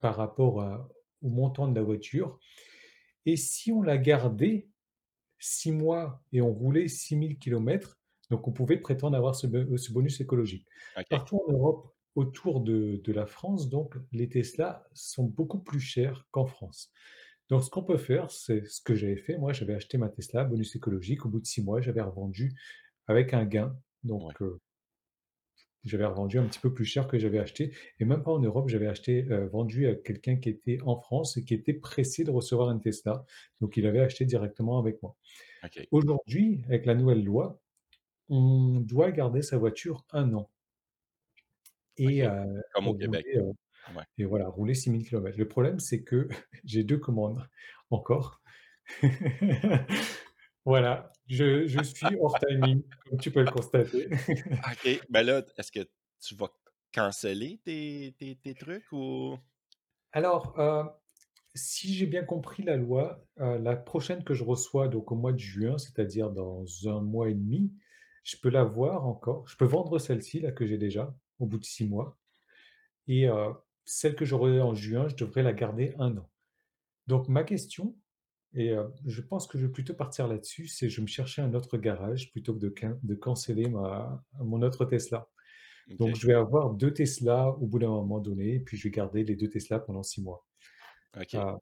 [0.00, 0.88] par rapport à
[1.22, 2.38] au montant de la voiture
[3.26, 4.70] et si on la gardait
[5.42, 7.98] 6 mois et on roulait 6 000 kilomètres,
[8.30, 10.66] donc on pouvait prétendre avoir ce bo ce bonus écologique.
[11.10, 16.26] Partout en Europe, autour de de la France, donc les Tesla sont beaucoup plus chers
[16.32, 16.92] qu'en France.
[17.50, 20.44] Donc ce qu'on peut faire, c'est ce que j'avais fait, moi j'avais acheté ma Tesla,
[20.44, 22.52] bonus écologique, au bout de 6 mois, j'avais revendu
[23.08, 24.34] avec un gain, donc Ouais.
[24.42, 24.60] heu,
[25.84, 28.68] j'avais revendu un petit peu plus cher que j'avais acheté et même pas en Europe,
[28.68, 32.30] j'avais acheté, heu, vendu à quelqu'un qui était en France et qui était pressé de
[32.30, 33.24] recevoir une Tesla,
[33.60, 35.16] donc il avait acheté directement avec moi.
[35.90, 37.60] Aujourd'hui, avec la nouvelle loi,
[38.28, 40.50] on doit garder sa voiture un an
[41.96, 43.26] et heu, Comme au rouler, Québec.
[43.94, 44.04] Ouais.
[44.18, 45.38] et voilà, rouler 6 000 kilomètres.
[45.38, 46.28] Le problème, c'est que
[46.64, 47.46] j'ai 2 commandes
[47.90, 48.40] encore.
[50.64, 54.08] Voilà, je je suis hors timing, comme tu peux le constater.
[54.70, 55.02] OK.
[55.08, 55.88] Ben là, est-ce que
[56.20, 56.48] tu vas
[56.92, 59.38] canceller tes tes tes trucs ou?
[60.12, 60.84] Alors, heu,
[61.54, 65.32] si j'ai bien compris la loi, heu, la prochaine que je reçois, donc au mois
[65.32, 67.72] de juin, c'est-à-dire dans un mois et demi,
[68.24, 69.48] je peux l'avoir encore.
[69.48, 72.18] Je peux vendre celle-ci là que j'ai déjà, au bout de 6 mois
[73.08, 76.30] et heu, celle que j'aurai en juin, je devrais la garder un an.
[77.08, 77.96] Donc ma question
[78.54, 81.42] et heu, je pense que je vais plutôt partir là-dessus, c'est je vais me chercher
[81.42, 85.28] un autre garage plutôt que de can de canceller ma mon autre Tesla.
[85.98, 86.16] Donc OK.
[86.16, 89.24] je vais avoir 2 Tesla au bout d'un moment donné et puis je vais garder
[89.24, 90.46] les 2 Tesla pendant 6 mois.
[91.16, 91.36] OK.
[91.36, 91.58] Heu,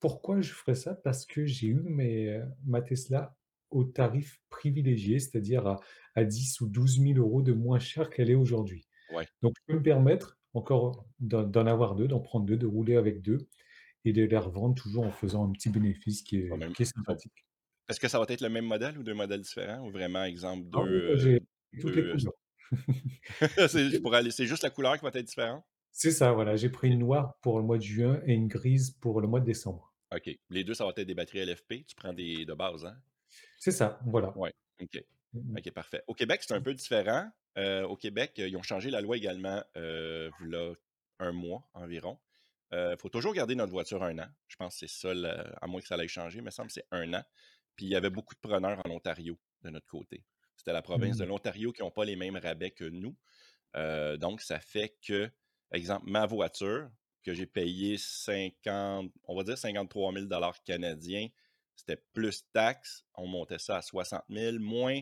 [0.00, 0.94] pourquoi je ferais ça?
[0.94, 3.36] Parce que j'ai eu mes, ma Tesla
[3.70, 5.80] au tarif privilégié, c'est-à-dire à
[6.16, 8.88] à 10 ou 12 000 € de moins cher qu'elle est aujourd'hui.
[9.08, 9.28] Ouais.
[9.42, 12.96] Donc je peux me permettre encore d'en d'en avoir 2, d'en prendre 2, de rouler
[12.96, 13.48] avec 2
[14.04, 16.86] et de les revendre toujours en faisant un petit bénéfice qui est même qui est
[17.04, 17.46] pas sympathique.
[17.88, 19.86] est-ce que ça va être le même modèle ou 2 modèles différents?
[19.86, 21.40] Ou vraiment, exemple, Ah 2, oui, moi heu, j'ai
[21.80, 22.34] toutes les 2, heu couleurs.
[23.68, 25.64] c'est pour aller c'est juste la couleur qui va être différente?
[25.92, 28.90] C'est ça, voilà, j'ai pris une noire pour le mois de juin et une grise
[28.90, 29.94] pour le mois de décembre.
[30.14, 30.30] OK.
[30.48, 31.84] Les 2, ça va être des batteries LFP?
[31.86, 33.02] Tu prends des de base, hein?
[33.58, 34.34] C'est ça, voilà.
[34.34, 35.02] Ouais, OK.
[35.32, 36.02] Mmh OK, parfait.
[36.08, 37.30] Au Québec, c'est un peu différent.
[37.58, 40.72] Heu, au Québec, ils ont changé la loi également, v'là
[41.20, 42.18] 1 mois environ.
[42.74, 44.28] Il faut toujours garder notre voiture un an.
[44.48, 45.28] Je pense que c'est ça le
[45.62, 47.22] à moins que ça l'ait changé, il me semble que c'est un an.
[47.76, 50.24] Puis il y avait beaucoup de preneurs en Ontario, de notre côté.
[50.56, 51.26] C'était la province de Mmh.
[51.26, 53.16] l'Ontario qui ont pas les mêmes rabais que nous.
[53.76, 55.30] Heu, donc ça fait que,
[55.72, 56.90] exemple, ma voiture
[57.22, 60.28] que j'ai payé 50 on va dire 53 000
[60.64, 61.28] canadiens,
[61.76, 65.00] c'était plus taxes, on montait ça à 60 000 moins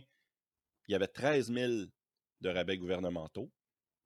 [0.89, 1.91] il y avait 13 000
[2.41, 3.51] de rabais gouvernementaux,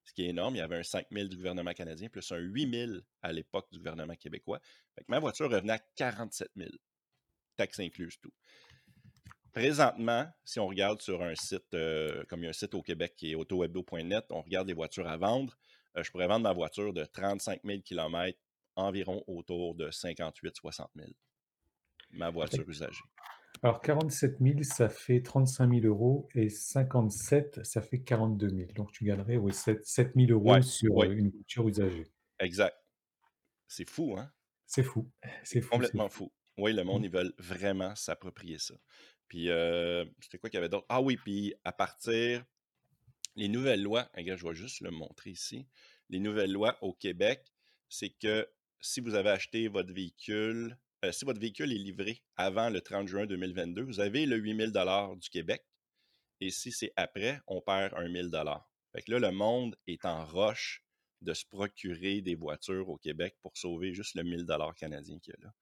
[0.07, 0.55] ce qui est énorme.
[0.55, 2.93] Il y avait un 5 000 du gouvernement canadien plus un 8 000
[3.23, 4.61] à l'époque du gouvernement québécois.
[4.95, 6.71] Fait que ma voiture revenait à 47 000,
[7.57, 8.33] taxes incluses, tout.
[9.53, 12.83] Présentement, si on regarde sur un site, euh, comme il y a un site au
[12.83, 15.57] Québec qui est autowebdo.net, on regarde les voitures à vendre.
[15.97, 18.39] Euh, je pourrais vendre ma voiture de 35 000 km
[18.77, 21.09] environ autour de 58-60 000.
[22.11, 23.01] Ma voiture usagée.
[23.63, 28.73] Alors 47 000, ça fait 35 000 € et 57, ça fait 42 000.
[28.75, 32.13] Donc tu gagnerais, oui, 7 7 000 Ouais, € sur, heu, une voiture usagée.
[32.39, 32.77] exact.
[33.69, 34.33] C'est fou, hein?
[34.67, 35.11] C'est fou,
[35.43, 36.09] C'est complètement fou.
[36.09, 36.33] fou.
[36.59, 37.03] Oui, le Mmh.
[37.03, 38.75] monde, ils veulent vraiment s'approprier ça.
[39.29, 40.87] Puis, heu, c'était quoi qu'il y avait d'autre?
[40.89, 42.45] Ah oui, puis à partir
[43.37, 45.69] les nouvelles lois, regarde, je vais juste le montrer ici.
[46.11, 47.53] Les nouvelles lois au Québec,
[47.89, 48.49] c'est que
[48.81, 53.09] si vous avez acheté votre véhicule, heu, si votre véhicule est livré avant le 30
[53.09, 54.73] juin 2022, vous avez le 8 000
[55.17, 55.65] du Québec
[56.41, 58.31] et si c'est après, on perd un 1 000
[58.95, 60.85] Fait que là, le monde est en roche
[61.23, 65.35] de se procurer des voitures au Québec pour sauver juste le 1 000 canadien qu'il
[65.39, 65.55] y a là.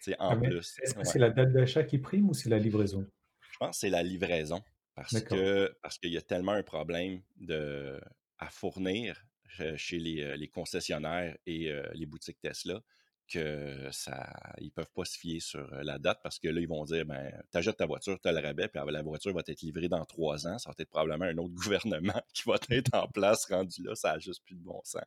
[0.00, 0.82] C'est Ah en mais plus.
[0.82, 1.06] est-ce que Ouais.
[1.06, 3.10] c'est la date d'achat qui prime ou c'est la livraison?
[3.52, 4.62] Je pense que c'est la livraison
[4.94, 5.46] parce D'accord.
[5.46, 8.00] que parce qu'il y a tellement un problème de
[8.38, 12.80] à fournir che chez les, heu, les concessionnaires et les boutiques Tesla
[13.28, 16.68] que ça ils peuvent pas se fier sur, heu, la date parce que là, ils
[16.68, 19.42] vont dire: «Ben, tu achètes ta voiture, tu as le rabais, puis la voiture va
[19.46, 20.58] être livrée dans 3 ans».
[20.58, 24.12] Ça va être probablement un autre gouvernement qui va être en place rendu là, ça
[24.12, 25.02] a juste plus de bon sens.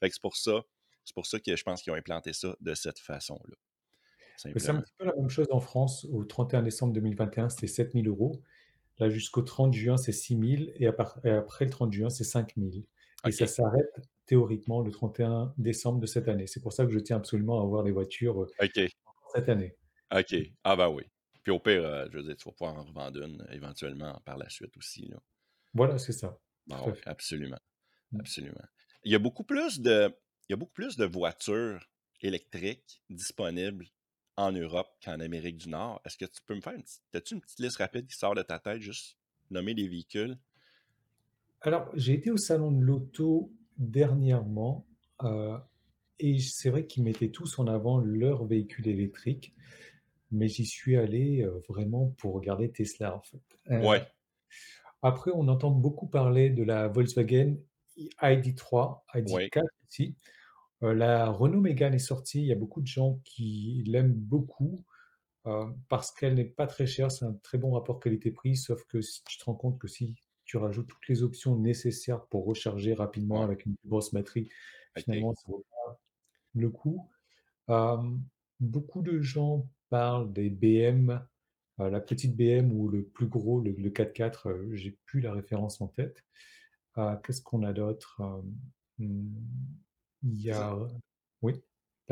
[0.00, 0.62] Fait que c'est pour ça
[1.04, 3.56] c'est pour ça que je pense qu'ils ont implanté ça de cette façon-là,
[4.36, 6.06] c'est un petit peu la même chose en France.
[6.12, 8.42] Au 31 décembre 2021, c'était 7 000 €.
[8.98, 12.10] Là, jusqu'au 30 juin, c'est 6 000 et à part et après le 30 juin,
[12.10, 12.70] c'est 5 000
[13.26, 13.90] et ça s'arrête
[14.26, 16.46] théoriquement le 31 décembre de cette année.
[16.46, 18.92] C'est pour ça que je tiens absolument à avoir des voitures, OK.
[19.34, 19.76] cette année.
[20.14, 20.34] OK.
[20.64, 21.04] Ah ben oui.
[21.42, 24.20] Puis au pire, heu, je veux dire, tu vas pouvoir en revendre une euh, éventuellement
[24.24, 25.18] par la suite aussi, là.
[25.74, 26.40] Voilà, c'est ça,
[26.76, 27.58] tout absolument,
[28.12, 28.20] Mmh.
[28.20, 28.64] absolument.
[29.04, 30.14] Il y a beaucoup plus de
[30.48, 31.88] il y a beaucoup plus de voitures
[32.20, 33.88] électriques disponibles
[34.36, 36.00] en Europe qu'en Amérique du Nord.
[36.06, 38.34] Est-ce que tu peux me faire une petite as-tu une petite liste rapide qui sort
[38.34, 39.18] de ta tête, juste
[39.50, 40.38] nommer des véhicules?
[41.60, 44.86] Alors, j'ai été au salon de l'auto dernièrement,
[45.22, 45.56] heu
[46.20, 49.54] et c'est vrai qu'ils mettaient tous en avant leurs véhicules électriques,
[50.32, 53.42] mais j'y suis allé, heu, vraiment pour regarder Tesla, en fait.
[53.70, 54.06] Heu, Ouais,
[55.02, 57.56] après on entend beaucoup parler de la Volkswagen
[57.96, 60.16] i ID.3, ouais, ID.4 aussi.
[60.82, 64.84] Heu, la Renault Mégane est sortie, il y a beaucoup de gens qui l'aiment beaucoup,
[65.88, 69.22] parce qu'elle n'est pas très chère, c'est un très bon rapport qualité-prix, sauf que si
[69.24, 70.14] tu te rends compte que si
[70.52, 74.50] tu rajoutes toutes les options nécessaires pour recharger rapidement ouais, avec une plus grosse batterie,
[74.94, 75.64] finalement ça vaut
[76.54, 77.10] le coup.
[77.68, 78.22] Hem,
[78.60, 81.26] beaucoup de gens parlent des BM,
[81.80, 85.32] heu, la petite BM ou le plus gros, le le 4x4, heu, j'ai plus la
[85.34, 86.24] référence en tête.
[86.98, 88.20] Heu, qu'est-ce qu'on a d'autre?
[88.20, 88.56] Hem,
[88.98, 89.38] mmh,
[90.24, 90.66] il y ça.
[90.66, 90.76] a
[91.42, 91.62] oui,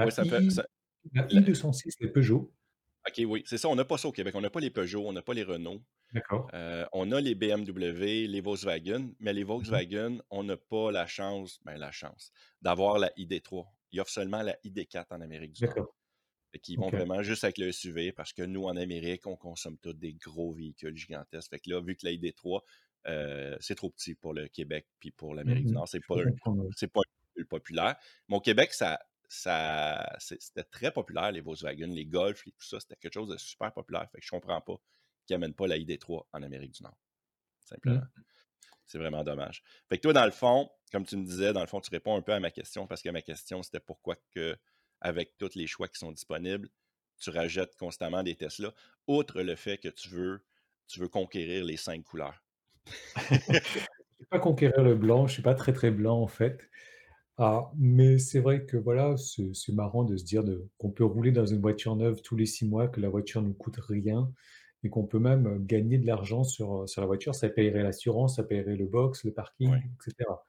[0.03, 0.65] Oui, la ça fait i ça
[1.15, 2.53] la la i206, les Peugeot.
[3.09, 4.35] OK, oui, c'est ça, on n'a pas ça au Québec.
[4.35, 5.81] On n'a pas les Peugeot, on n'a pas les Renault.
[6.13, 6.53] D'accord.
[6.55, 9.81] Heu, on a les BMW, les Volkswagen, mais les Mmh mh.
[9.85, 12.33] Volkswagen, on n'a pas la chance, ben la chance,
[12.63, 13.67] d'avoir la ID.3.
[13.93, 15.89] Ils offrent seulement la ID.4 en Amérique du Nord.
[16.63, 19.95] Qu'ils vont vraiment juste avec le SUV parce que nous, en Amérique, on consomme tous
[19.95, 21.51] des gros véhicules gigantesques.
[21.51, 22.65] Fait que là, vu que la ID.3,
[23.09, 25.77] heu, c'est trop petit pour le Québec puis pour Mmh l'Amérique du mh.
[25.77, 26.17] Nord, c'est pas
[26.77, 27.97] c'est pas un véhicule populaire.
[28.29, 29.01] Mais au Québec, ça
[29.33, 33.37] ça, c'était très populaire, les Volkswagen, les Golf, les- tout ça, c'était quelque chose de
[33.37, 34.11] super populaire.
[34.11, 34.75] Fait que je comprends pas
[35.25, 36.99] qu'ils n'amènent pas la ID3 en Amérique du Nord,
[37.61, 38.01] simplement.
[38.01, 38.23] Mmh.
[38.87, 39.63] C'est vraiment dommage.
[39.89, 42.17] Fait que toi, dans le fond, comme tu me disais, dans le fond, tu réponds
[42.17, 44.59] un peu à ma question parce que ma question, c'était pourquoi que,
[45.01, 46.69] avec tous les choix qui sont disponibles,
[47.21, 48.75] tu rajoutes constamment des Tesla,
[49.07, 50.45] outre le fait que tu veux,
[50.89, 52.43] tu veux conquérir les cinq couleurs?
[54.21, 56.69] Je vais pas conquérir le blanc, je suis pas très, très blanc en fait.
[57.43, 61.05] Ah, mais c'est vrai que voilà, c'est c'est marrant de se dire de qu'on peut
[61.05, 64.33] rouler dans une voiture neuve tous les 6 mois, que la voiture ne coûte rien
[64.83, 67.35] et qu'on peut même, heu, gagner de l'argent sur, heu, sur la voiture.
[67.35, 70.47] Ça payerait l'assurance, ça payerait le box, le parking et cetera.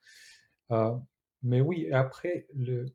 [0.69, 1.01] Ah,
[1.43, 2.87] mais oui, après le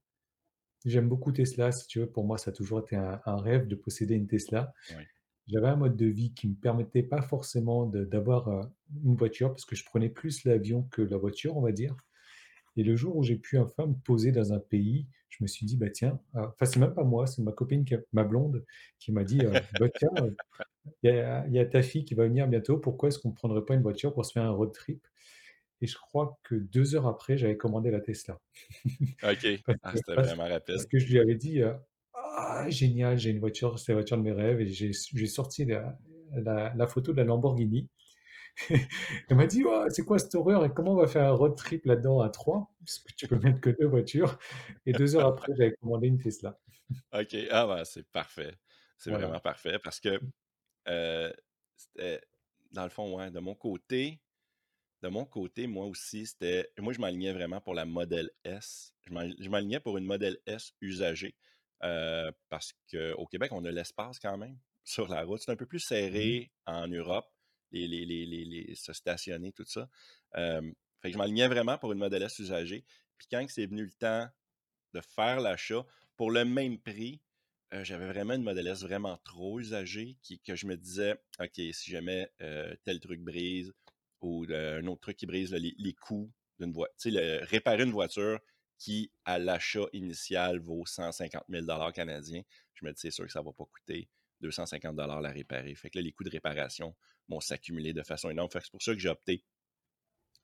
[0.85, 3.67] j'aime beaucoup Tesla, si tu veux, pour moi, ça a toujours été un un rêve
[3.69, 4.73] de posséder une Tesla.
[4.89, 5.07] oui,
[5.49, 8.63] J'avais un mode de vie qui me permettait pas forcément de d'avoir, heu,
[9.05, 11.97] une voiture parce que je prenais plus l'avion que la voiture, on va dire.
[12.77, 15.67] Et le jour où j'ai pu enfin me poser dans un pays, je me suis
[15.67, 18.25] dit: «Bah, tiens», heu, enfin, c'est même pas moi, c'est ma copine qui a ma
[18.25, 18.65] blonde
[18.99, 20.39] qui m'a dit, heu: «Bah, tiens, heu,
[21.05, 23.31] il y a il y a ta fille qui va venir bientôt, pourquoi est-ce qu'on
[23.31, 25.07] ne prendrait pas une voiture pour se faire un road trip?»
[25.83, 28.41] et je crois que 2 heures après, j'avais commandé la Tesla.
[29.23, 29.65] OK.
[29.67, 30.89] Parce Ah, que c'était parce vraiment parce rapide.
[30.89, 31.75] que je lui avais dit, heu:
[32.15, 35.65] «Ah génial, j'ai une voiture, c'est la voiture de mes rêves» et j'ai j'ai sorti
[35.67, 35.99] la
[36.35, 37.89] la la photo de la Lamborghini.
[39.29, 41.57] Elle m'a dit: «Oh, c'est quoi cette horreur et comment on va faire un road
[41.57, 42.71] trip là-dedans à 3?
[42.81, 44.39] Parce que tu peux mettre que 2 voitures»
[44.87, 46.61] et 2 heures après, j'avais commandé une Tesla.
[47.13, 47.37] OK.
[47.51, 48.55] Ah, ben, c'est parfait.
[48.99, 50.21] C'est vraiment parfait parce que,
[52.73, 54.21] dans le fond, ouais, de mon côté
[55.03, 58.95] de mon côté, moi aussi, c'était moi, je m'alignais vraiment pour la Model S.
[59.03, 61.37] Je m'al je m'alignais pour une Model S usagée,
[61.81, 65.41] parce qu'au Québec, on a l'espace quand même sur la route.
[65.43, 65.81] C'est un peu plus
[66.13, 66.37] Mmh mh.
[66.37, 67.27] serré en Europe,
[67.73, 69.89] les les les les se stationner, tout ça.
[70.35, 72.85] Fait que je m'alignais vraiment pour une Model S usagée.
[73.19, 74.29] Puis quand c'est venu le temps
[74.95, 75.85] de faire l'achat
[76.17, 77.21] pour le même prix.
[77.83, 81.91] J'avais vraiment une Model S vraiment trop usagée qui, que je me disais, OK, si
[81.91, 82.31] jamais
[82.85, 83.73] tel truc brise
[84.21, 88.41] ou un autre truc qui brise, les, coûts d'une voiture, réparer une voiture
[88.79, 92.43] qui, à l'achat initial, vaut 150 000 canadiens,
[92.75, 94.09] je me dis, c'est sûr que ça ne va pas coûter
[94.41, 95.75] 250 la réparer.
[95.75, 96.95] Fait que là, les coûts de réparation
[97.29, 98.51] vont s'accumuler de façon énorme.
[98.51, 99.45] Fait que c'est pour ça que j'ai opté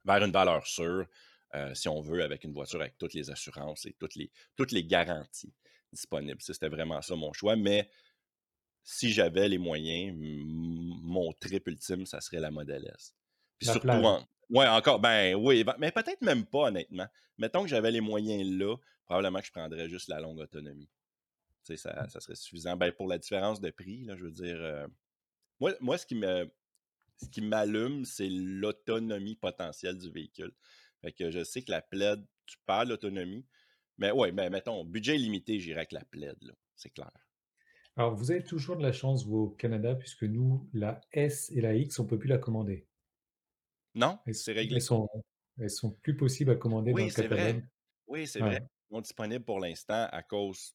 [0.04, 1.06] vers une valeur sûre,
[1.54, 4.72] euh, si on veut, avec une voiture avec toutes les assurances et toutes les, toutes
[4.72, 5.52] les garanties
[5.92, 6.40] disponibles.
[6.40, 7.56] Ça, C'était vraiment ça mon choix.
[7.56, 7.90] Mais
[8.82, 13.14] si j'avais les moyens, mon trip ultime, ça serait la Model S.
[13.58, 14.26] Puis La surtout en.
[14.50, 17.06] Ouais, encore, ben oui, ben- mais peut-être même pas, honnêtement.
[17.38, 18.76] Mettons que j'avais les moyens là,
[19.06, 20.90] probablement que je prendrais juste la longue autonomie.
[21.62, 21.76] Ça,
[22.08, 22.76] ça serait suffisant.
[22.76, 24.86] Ben, pour la différence de prix, là, je veux dire, euh,
[25.60, 26.50] moi, moi, ce qui me,
[27.22, 30.52] ce qui m'allume, c'est l'autonomie potentielle du véhicule.
[31.02, 33.46] Fait que je sais que la plaid, tu perds l'autonomie.
[33.98, 36.54] Mais ouais, mais mettons, budget limité, j'irai avec la plaid, là.
[36.76, 37.12] C'est clair.
[37.96, 41.62] Alors vous avez toujours de la chance, vous, au Canada, puisque nous, la S et
[41.62, 42.86] la X, on peut plus la commander.
[43.94, 44.18] Non?
[44.26, 44.80] Elles C'est sont elles réglé?
[44.80, 45.08] sont
[45.58, 47.62] elles sont plus possibles à commander dans Oui, le c'est vrai.
[48.06, 48.60] Oui, c'est vrai.
[48.90, 50.74] Ils sont disponibles pour l'instant à cause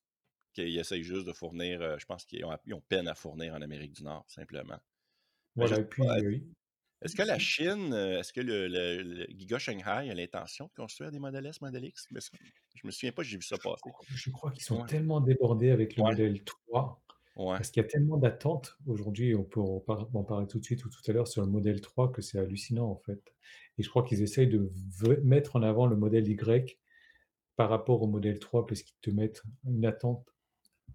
[0.58, 3.94] qu'ils essayent juste de fournir, euh, je pense qu'ils ont, peine à fournir en Amérique
[3.94, 4.80] du Nord, simplement.
[5.56, 6.42] Voilà pas, puis, heu,
[7.02, 10.74] est-ce que la Chine, euh, est-ce que le, le- le Giga Shanghai a l'intention de
[10.74, 12.08] construire des modèles S, Model X?
[12.12, 12.32] Mais ça-
[12.76, 13.84] je me souviens pas, j'ai vu ça passer.
[14.10, 17.04] Je crois qu'ils sont Ouais, tellement débordés avec le ouais, modèle 3,
[17.36, 17.60] ouais.
[17.60, 20.66] parce qu'il y a tellement d'attentes aujourd'hui, on peut en par en parler tout de
[20.66, 23.34] suite ou tout à l'heure sur le modèle 3 que c'est hallucinant, en fait
[23.80, 24.72] et je crois qu'ils essayent de
[25.24, 26.80] mettre en avant le modèle Y
[27.58, 30.28] par rapport au modèle 3 parce qu'ils te mettent une attente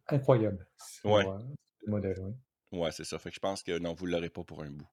[0.09, 0.67] incroyable
[1.05, 1.39] Ouais, sur,
[1.83, 2.79] le modèle, oui.
[2.81, 3.19] ouais, c'est ça.
[3.19, 4.89] Fait que je pense que non, vous l'aurez pas pour un bout.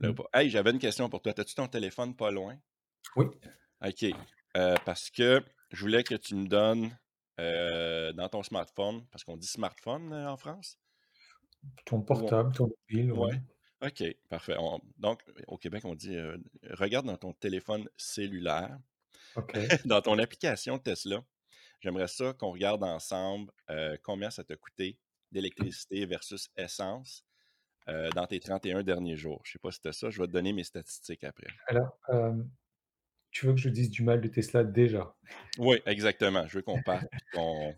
[0.00, 0.14] Mmh.
[0.14, 0.24] pas.
[0.34, 1.32] Hey, j'avais une question pour toi.
[1.34, 2.56] T'as-tu ton téléphone pas loin?
[3.16, 3.26] Oui,
[3.84, 4.04] OK.
[4.56, 6.96] Euh, parce que je voulais que tu me donnes
[7.40, 10.78] euh, dans ton smartphone, parce qu'on dit smartphone euh, en France?
[11.84, 13.30] ton portable, ton mobile, Ouais.
[13.82, 13.88] oui.
[13.88, 14.56] OK, parfait.
[14.58, 16.36] On- Donc, au Québec, on dit euh,
[16.70, 18.78] regarde dans ton téléphone cellulaire,
[19.36, 19.52] OK.
[19.86, 21.22] dans ton application Tesla.
[21.82, 24.98] J'aimerais ça qu'on regarde ensemble euh, combien ça t'a coûté
[25.32, 27.24] d'électricité versus essence
[27.88, 29.42] euh, dans tes 31 derniers jours.
[29.44, 30.08] Je sais pas si c'était ça.
[30.08, 31.48] Je vais te donner mes statistiques après.
[31.66, 31.98] Alors,
[33.32, 35.16] tu veux que je dise du mal de Tesla déjà?
[35.58, 36.46] Oui, exactement.
[36.46, 37.74] Je veux qu'on parte qu'on.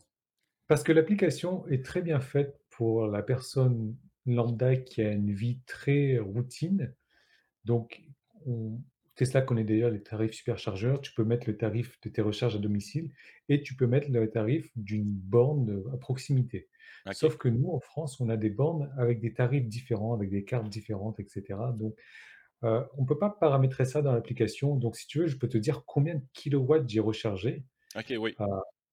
[0.66, 5.60] Parce que l'application est très bien faite pour la personne lambda qui a une vie
[5.66, 6.94] très routine.
[7.64, 8.02] Donc,
[8.46, 8.80] on
[9.14, 11.00] Tesla connaît déjà les tarifs superchargeurs.
[11.00, 13.12] Tu peux mettre le tarif de tes recharges à domicile
[13.48, 16.68] et tu peux mettre le tarif d'une borne, à proximité.
[17.06, 17.14] OK.
[17.14, 20.44] Sauf que nous, en France, on a des bornes avec des tarifs différents, avec des
[20.44, 21.72] cartes différentes et cetera.
[21.72, 21.94] Donc,
[22.64, 24.76] heu, on ne peut pas paramétrer ça dans l'application.
[24.76, 27.64] Donc si tu veux, je peux te dire combien de kilowatts j'ai rechargé.
[27.96, 28.34] OK, oui.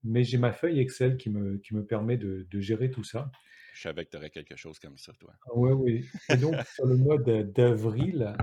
[0.03, 3.31] mais j'ai ma feuille Excel qui me qui me permet de de gérer tout ça.
[3.73, 5.33] Je savais que tu aurais quelque chose comme ça, toi.
[5.55, 8.33] Ouais, oui et donc sur le mois d'a d'avril,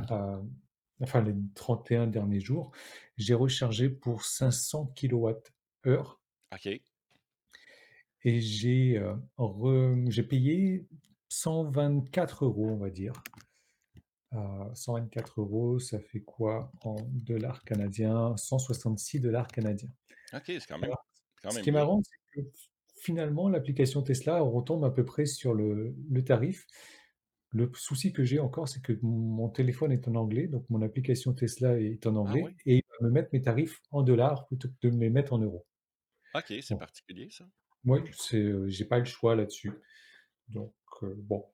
[1.02, 2.72] enfin les 31 derniers jours,
[3.16, 6.20] j'ai rechargé pour 500 kilowattheures
[6.52, 6.80] OK.
[8.24, 9.00] et j'ai,
[9.38, 10.86] re j'ai payé
[11.28, 13.12] 124 euros, on va dire.
[14.32, 18.36] Heu, 124 euros, ça fait quoi en dollars canadiens?
[18.36, 19.90] 166 dollars canadiens.
[20.32, 20.94] OK, c'est quand même
[21.42, 21.80] quand Ce même qui est bien.
[21.80, 22.48] marrant, c'est que
[23.00, 26.66] finalement l'application Tesla retombe à peu près sur le le tarif.
[27.50, 31.32] Le souci que j'ai encore, c'est que mon téléphone est en anglais, donc mon application
[31.34, 32.56] Tesla est en Ah anglais oui?
[32.66, 35.32] et il va me mettre mes tarifs en dollars plutôt que de me les mettre
[35.34, 35.66] en euros.
[36.34, 37.50] OK, c'est Bon, particulier ça.
[37.84, 39.72] moi, c'est, heu, j'ai pas le choix là-dessus.
[40.48, 41.46] Donc, heu, bon,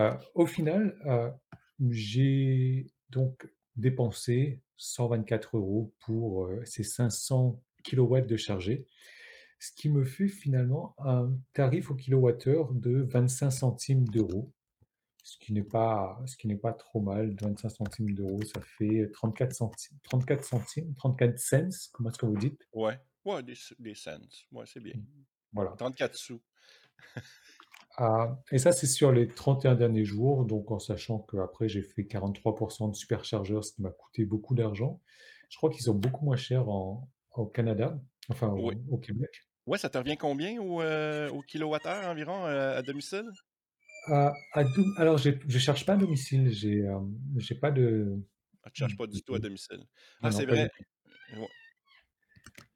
[0.00, 1.32] heu, au final, heu,
[1.90, 8.86] j'ai donc dépensé 124 euros pour, heu, ces 500 kilowatts de chargés,
[9.60, 14.52] ce qui me fait finalement un tarif au kilowattheure de 25 centimes d'euros,
[15.30, 17.36] ce qui n'est pas ce qui n'est pas trop mal.
[17.40, 22.36] 25 centimes d'euros, ça fait 34 centimes 34 centimes, 34 cents, comment est-ce que vous
[22.36, 22.60] dites?
[22.72, 23.54] Ouais, ouais, des
[23.94, 24.18] cents.
[24.50, 24.94] Ouais, c'est bien.
[24.94, 25.04] Mmh,
[25.52, 25.70] voilà.
[25.78, 26.40] 34 sous.
[27.96, 32.06] Ah et ça, c'est sur les 31 derniers jours, donc en sachant qu'après j'ai fait
[32.06, 32.56] 43
[32.88, 35.00] de superchargeur, ce qui m'a coûté beaucoup d'argent.
[35.48, 38.74] Je crois qu'ils sont beaucoup moins chers en au Canada, enfin Oui.
[38.90, 39.30] au Québec.
[39.66, 43.30] Ouais, ça te revient combien au, heu, au kilowattheure environ, heu, à domicile?
[44.06, 48.18] À à dom alors je cherche pas à domicile, j'ai, hem, j'ai pas de
[48.62, 49.84] Ah, tu cherches pas du tout à domicile.
[50.22, 50.70] Ah, non, non, c'est pas du vrai.
[50.76, 50.84] tout.
[51.40, 51.48] Ouais.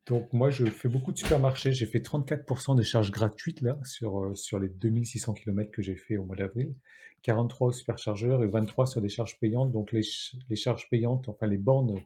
[0.06, 1.72] Donc moi, je fais beaucoup de supermarchés.
[1.72, 5.82] J'ai fait 34% des charges gratuites là, sur, heu, sur les 2 600 kilomètres que
[5.82, 6.74] j'ai fait au mois d'avril.
[7.22, 9.72] 43 au superchargeur et 23 sur des charges payantes.
[9.72, 12.00] Donc les ch les charges payantes, enfin les bornes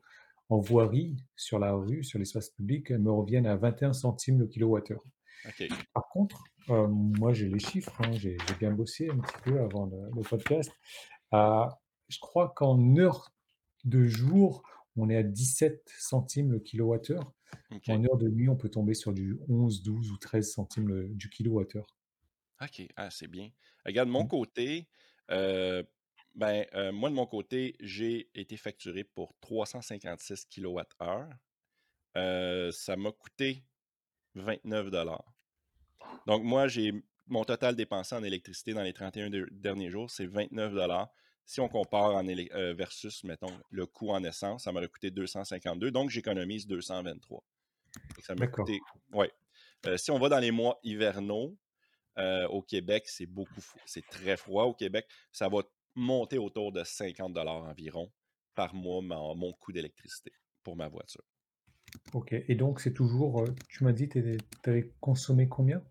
[0.49, 4.47] en voirie, sur la rue, sur l'espace public, elles me reviennent à 21 centimes le
[4.47, 5.05] kilowattheure.
[5.95, 9.87] Par contre, heu, moi j'ai les chiffres, hein, j'ai bien bossé un petit peu avant
[9.87, 10.71] le le podcast.
[11.33, 13.31] Je crois qu'en heure
[13.85, 14.63] de jour,
[14.97, 17.33] on est à 17 centimes le kilowattheure.
[17.87, 21.09] En heure de nuit, on peut tomber sur du 11, 12 ou 13 centimes le
[21.09, 21.87] du kilowattheure.
[22.61, 22.83] OK.
[22.97, 23.51] Ah, c'est bien.
[23.87, 24.25] Regarde, de mon Mmh.
[24.25, 24.89] côté,
[25.31, 25.85] heu,
[26.35, 31.29] ben, heu, moi, de mon côté, j'ai été facturé pour 356 kilowattheures.
[32.17, 33.65] Heu, ça m'a coûté
[34.39, 34.91] 29
[36.27, 36.93] Donc moi, j'ai
[37.27, 40.75] mon total dépensé en électricité dans les 31 de derniers jours, c'est 29
[41.45, 45.91] Si on compare en heu, versus, mettons, le coût en essence, ça m'aurait coûté 252,
[45.91, 47.45] donc j'économise 223.
[48.15, 48.81] Fait que ça m'a coûté
[49.13, 49.33] ouais.
[49.87, 51.57] Heu, si on va dans les mois hivernaux,
[52.19, 55.07] heu, au Québec, c'est beaucoup c'est très froid au Québec.
[55.33, 55.63] Ça va
[55.95, 58.13] monter autour de 50 environ
[58.55, 61.25] par mois, mon mon coût d'électricité pour ma voiture.
[62.13, 65.83] OK et donc c'est toujours, heu, tu m'as dit tu avais consommé combien?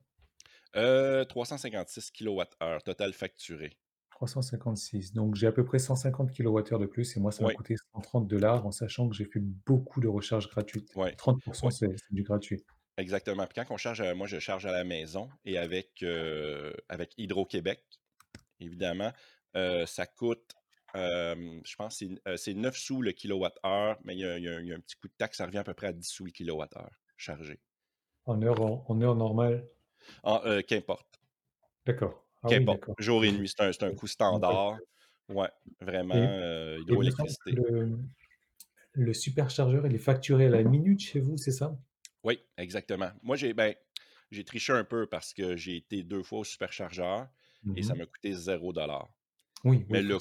[0.73, 3.77] Heu, 356 kWh total facturé.
[4.12, 7.53] 356 donc j'ai à peu près 150 kilowattheures de plus et moi ça m'a Oui,
[7.53, 8.31] coûté 130
[8.65, 10.89] en sachant que j'ai fait beaucoup de recharges gratuites.
[10.95, 11.71] oui, 30 oui.
[11.71, 12.63] c'est c'est du gratuit.
[12.97, 13.45] Exactement.
[13.45, 17.13] Puis quand on charge, heu, moi je charge à la maison et avec, heu, avec
[17.17, 17.83] Hydro-Québec,
[18.60, 19.13] évidemment,
[19.88, 20.55] ça coûte,
[20.95, 24.50] je pense c'est n c'est 9 sous le kilowattheure, mais il y a il y
[24.50, 25.93] a il y a un petit coup de taxe, ça revient à peu près à
[25.93, 27.60] 10 sous le kilowattheure chargé.
[28.26, 29.67] En heure en en heure normale?
[30.23, 31.19] Ah, qu'importe,
[31.86, 32.23] D'accord.
[32.43, 34.80] Ah qu'importe, jour et nuit, c'est un un coût standard.
[35.30, 35.50] Ouais,
[35.82, 36.45] vraiment, et que
[36.82, 37.54] hydroélectricité.
[37.54, 37.97] le
[38.93, 41.80] le superchargeur, il est facturé à la minute chez vous, c'est ça?
[42.23, 43.12] Oui, exactement.
[43.21, 43.76] Moi, j'ai ben,
[44.32, 47.30] j'ai triché un peu parce que j'ai été 2 fois au superchargeur
[47.76, 49.10] et ça Mmh m'a coûté zéro dollar.
[49.63, 50.19] Oui, Mais oui, le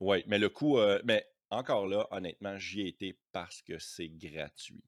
[0.00, 4.08] ouais, mais le coût, heu, mais encore là, honnêtement, j'y ai été parce que c'est
[4.08, 4.82] gratuit.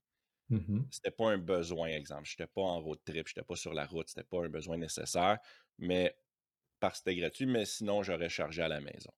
[0.51, 2.25] Mmh C'était pas un besoin, exemple.
[2.27, 5.39] J'étais pas en road trip, j'étais pas sur la route, c'était pas un besoin nécessaire,
[5.79, 6.17] mais
[6.81, 9.13] parce que c'était gratuit, mais sinon j'aurais chargé à la maison.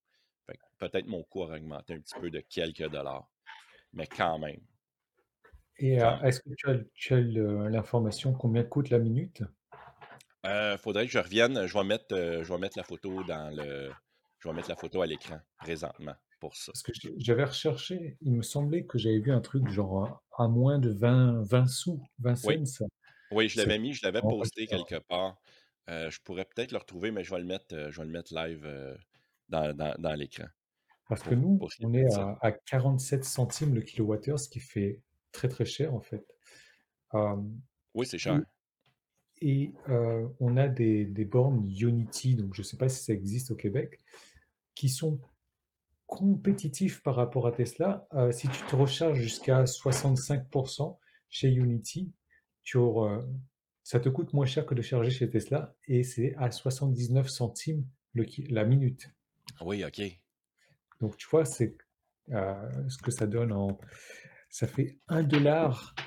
[0.46, 3.30] Fait que peut-être mon coût aurait augmenté un petit peu de quelques dollars,
[3.92, 4.60] mais quand même,
[5.78, 6.20] et même.
[6.22, 6.50] est-ce que
[6.94, 9.42] tu as l'information combien coûte la minute?
[10.44, 13.96] Heu, faudrait que je revienne, je vais mettre, je vais mettre la photo dans le
[14.40, 16.72] je vais mettre la photo à l'écran présentement pour ça.
[16.72, 20.78] Parce que j'avais recherché, il me semblait que j'avais vu un truc genre à moins
[20.78, 22.58] de 20 20 sous, 20 Oui.
[22.66, 22.88] cents.
[23.32, 25.38] Oui, je l'avais mis, je l'avais posté quelque part.
[25.90, 28.12] Heu, je pourrais peut-être le retrouver, mais je vais le mettre, heu, je vais le
[28.12, 28.98] mettre live, heu,
[29.48, 30.46] dans dans dans l'écran
[31.08, 35.48] Parce que nous, on est à à 47 centimes le kilowattheure, ce qui fait très,
[35.48, 36.24] très cher en fait.
[37.94, 38.42] Oui, c'est cher.
[39.40, 39.72] et
[40.38, 43.56] on a des des bornes Ionity, donc je ne sais pas si ça existe au
[43.56, 44.00] Québec,
[44.74, 45.20] qui sont
[46.06, 48.06] compétitifs par rapport à Tesla.
[48.14, 50.98] Heu, si tu te recharges jusqu'à 65%
[51.28, 52.12] chez Ionity,
[52.62, 53.22] tu auras
[53.82, 57.84] Ça te coûte moins cher que de charger chez Tesla et c'est à 79 centimes
[58.12, 59.10] le la minute.
[59.62, 60.00] Oui, OK.
[61.00, 61.76] Donc tu vois, c'est
[62.30, 63.78] heu, ce que ça donne en
[64.50, 65.24] ça fait 1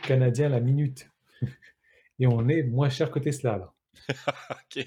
[0.03, 1.09] canadien la minute
[2.19, 3.73] et on est moins cher que Tesla là.
[4.49, 4.85] OK,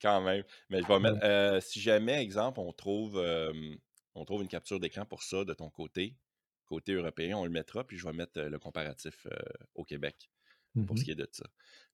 [0.00, 0.44] quand même.
[0.70, 3.16] Mais je vais mettre, heu, si jamais, exemple, on trouve,
[4.14, 6.16] on trouve une capture d'écran pour ça de ton côté,
[6.66, 9.26] côté européen, on le mettra, puis je vais mettre, le comparatif,
[9.74, 10.30] au Québec
[10.74, 11.44] Mmh pour ce qui est de ça.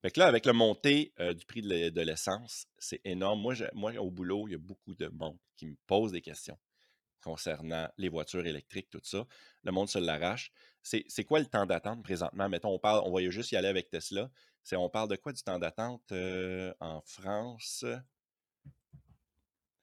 [0.03, 3.41] Fait que là, avec le montée, du prix de l'e de l'essence, c'est énorme.
[3.41, 6.21] Moi, je moi, au boulot, il y a beaucoup de monde qui me pose des
[6.21, 6.59] questions
[7.21, 9.27] concernant les voitures électriques, tout ça.
[9.65, 10.53] Le monde se l'arrache.
[10.83, 12.49] C'est quoi le temps d'attente présentement?
[12.49, 14.31] Mettons, on parle on va juste y aller avec Tesla.
[14.77, 17.85] On parle de quoi du temps d'attente, heu, en France?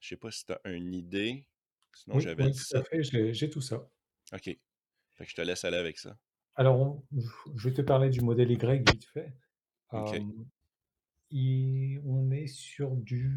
[0.00, 1.44] Je sais pas si tu as une idée.
[1.94, 2.88] Sinon, Oui, j'avais le oui, tout à site.
[2.88, 3.02] fait,
[3.34, 3.88] j'ai tout ça.
[4.32, 4.44] OK.
[4.44, 6.16] Fait que je te laisse aller avec ça.
[6.54, 7.02] Alors on
[7.56, 9.32] je vais te parler du modèle Y vite fait.
[11.32, 13.30] On est sur du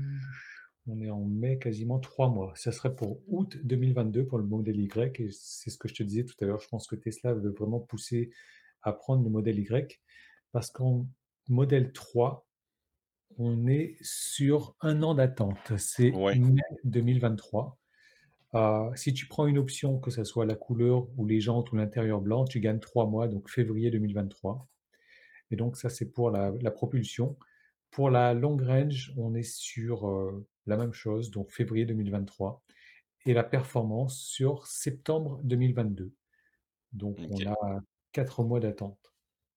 [0.87, 2.53] on est en mai, quasiment 3 mois.
[2.55, 6.03] Ça serait pour août 2022 pour le modèle Y et c'est ce que je te
[6.03, 6.59] disais tout à l'heure.
[6.59, 8.31] Je pense que Tesla veut vraiment pousser
[8.81, 10.01] à prendre le modèle Y
[10.51, 11.07] parce qu'en
[11.49, 12.47] modèle 3,
[13.37, 15.77] on est sur un an d'attente.
[15.77, 17.79] C'est Ouais, mai 2023.
[18.55, 21.77] Heu, si tu prends une option, que ça soit la couleur ou les jantes ou
[21.77, 24.67] l'intérieur blanc, tu gagnes 3 mois, donc février 2023
[25.51, 27.37] et donc ça, c'est pour la la propulsion.
[27.91, 32.63] Pour la long range, on est sur, heu, la même chose, donc février 2023
[33.25, 36.13] et la performance sur septembre 2022.
[36.93, 37.81] Donc on a
[38.11, 38.99] 4 mois d'attente.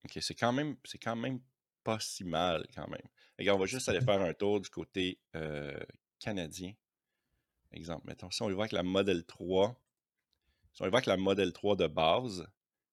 [0.05, 1.41] OK, c'est quand même c'est quand même
[1.83, 3.55] pas si mal quand même.
[3.55, 5.79] On va juste aller faire un tour du côté, heu,
[6.19, 6.73] canadien.
[7.73, 9.81] Exemple, mettons, si on y va avec la Model 3,
[10.73, 12.47] si on y va avec la Model 3 de base,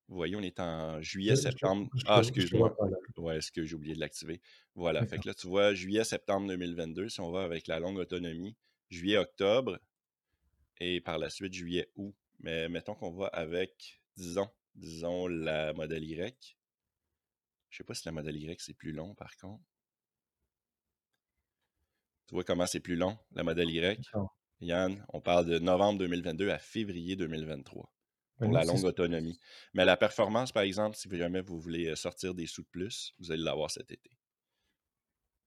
[0.08, 1.90] vous voyez, on est en juillet-septembre.
[1.96, 2.76] je Ah, excuse-moi.
[3.18, 4.42] Ouais, excuse, j'ai oublié de l'activer?
[4.74, 8.56] Voilà, fait que là, tu vois, juillet-septembre 2022, si on va avec la longue autonomie,
[8.90, 9.78] juillet-octobre
[10.80, 12.16] et par la suite juillet-août.
[12.40, 16.58] Mais mettons qu'on va avec, disons, disons la Model Y.
[17.70, 19.64] Je sais pas si la Model Y, c'est plus long par contre.
[22.28, 24.14] Tu vois comment c'est plus long, la Model Y?
[24.14, 24.30] D'accord.
[24.62, 27.92] Yann, on parle de novembre 2022 à février 2023
[28.40, 29.38] Bah, pour la longue autonomie.
[29.74, 33.14] Mais la performance, par exemple, si jamais vous voulez euh, sortir des sous de plus,
[33.20, 34.12] vous allez l'avoir cet été.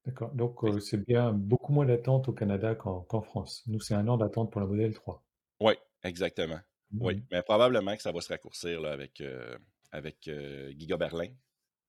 [0.05, 3.63] d'accord, donc heu, c'est bien beaucoup moins d'attente au Canada qu'en France.
[3.67, 5.25] Nous, c'est un an d'attente pour la modèle 3.
[5.59, 6.59] Oui, exactement.
[6.99, 9.57] Oui, Mmh mais probablement que ça va se raccourcir là, avec, euh,
[9.91, 11.33] avec euh, Giga Berlin,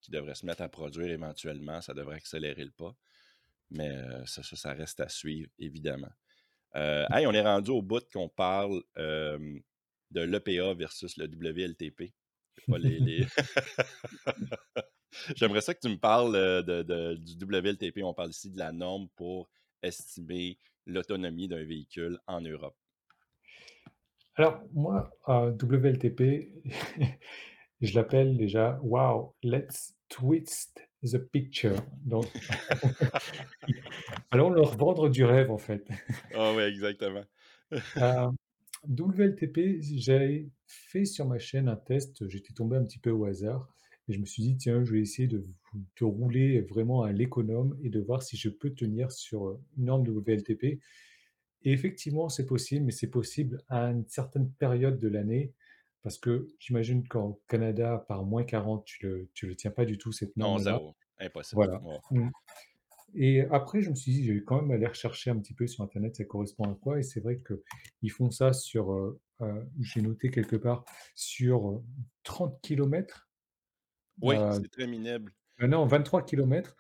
[0.05, 1.80] qui devrait se mettre à produire éventuellement.
[1.80, 2.94] Ça devrait accélérer le pas.
[3.70, 6.12] Mais euh, ça, ça, ça reste à suivre, évidemment.
[6.76, 12.12] Euh, on est rendu au bout qu'on parle de l'EPA versus le WLTP.
[12.68, 13.26] Les.
[15.36, 18.02] J'aimerais ça que tu me parles euh, de, du WLTP.
[18.02, 19.48] On parle ici de la norme pour
[19.82, 22.76] estimer l'autonomie d'un véhicule en Europe.
[24.36, 26.50] Alors moi, WLTP,
[27.87, 31.76] je l'appelle déjà: «Wow, let's twist the picture».
[32.05, 32.26] Donc
[34.30, 35.87] allons leur vendre du rêve, en fait.
[36.35, 37.24] Ah oui, exactement.
[37.97, 38.30] Heu,
[38.89, 43.68] WLTP, j'avais fait sur ma chaîne un test, j'étais tombé un petit peu au hasard
[44.09, 45.43] et je me suis dit: «Tiens, je vais essayer de
[45.99, 50.07] de rouler vraiment à l'économe et de voir si je peux tenir sur, une norme
[50.07, 50.80] WLTP».
[51.64, 55.53] Et effectivement, c'est possible, mais c'est possible à une certaine période de l'année,
[56.05, 60.12] parce que j'imagine qu'en Canada, par -40, tu le tu le tiens pas du tout
[60.12, 60.59] cette Non, norme-là.
[60.59, 60.94] zéro.
[61.18, 61.57] Impossible.
[61.57, 61.82] Voilà.
[62.11, 62.30] Mmh
[63.14, 65.66] et après, je me suis dit: «Je vais quand même aller rechercher un petit peu
[65.66, 69.20] sur internet, ça correspond à quoi?» et c'est vrai qu'ils font ça sur, heu,
[69.80, 70.84] j'ai noté quelque part,
[71.14, 71.82] sur, heu,
[72.24, 73.30] 30 kilomètres,
[74.22, 75.34] Oui, heu, c'est très minable.
[75.61, 76.76] non, 23 kilomètres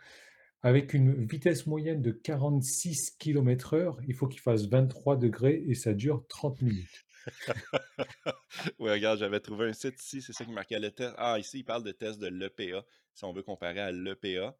[0.62, 3.98] avec une vitesse moyenne de 46 kilomètres heure.
[4.08, 7.04] Il faut qu'il fasse 23 degrés et ça dure 30 minutes.
[8.78, 11.14] Oui, regarde, j'avais trouvé un site ici, c'est ça qui marquait le test.
[11.18, 14.56] Ah, ici, il parle de test de l'EPA, si on veut comparer à l'EPA.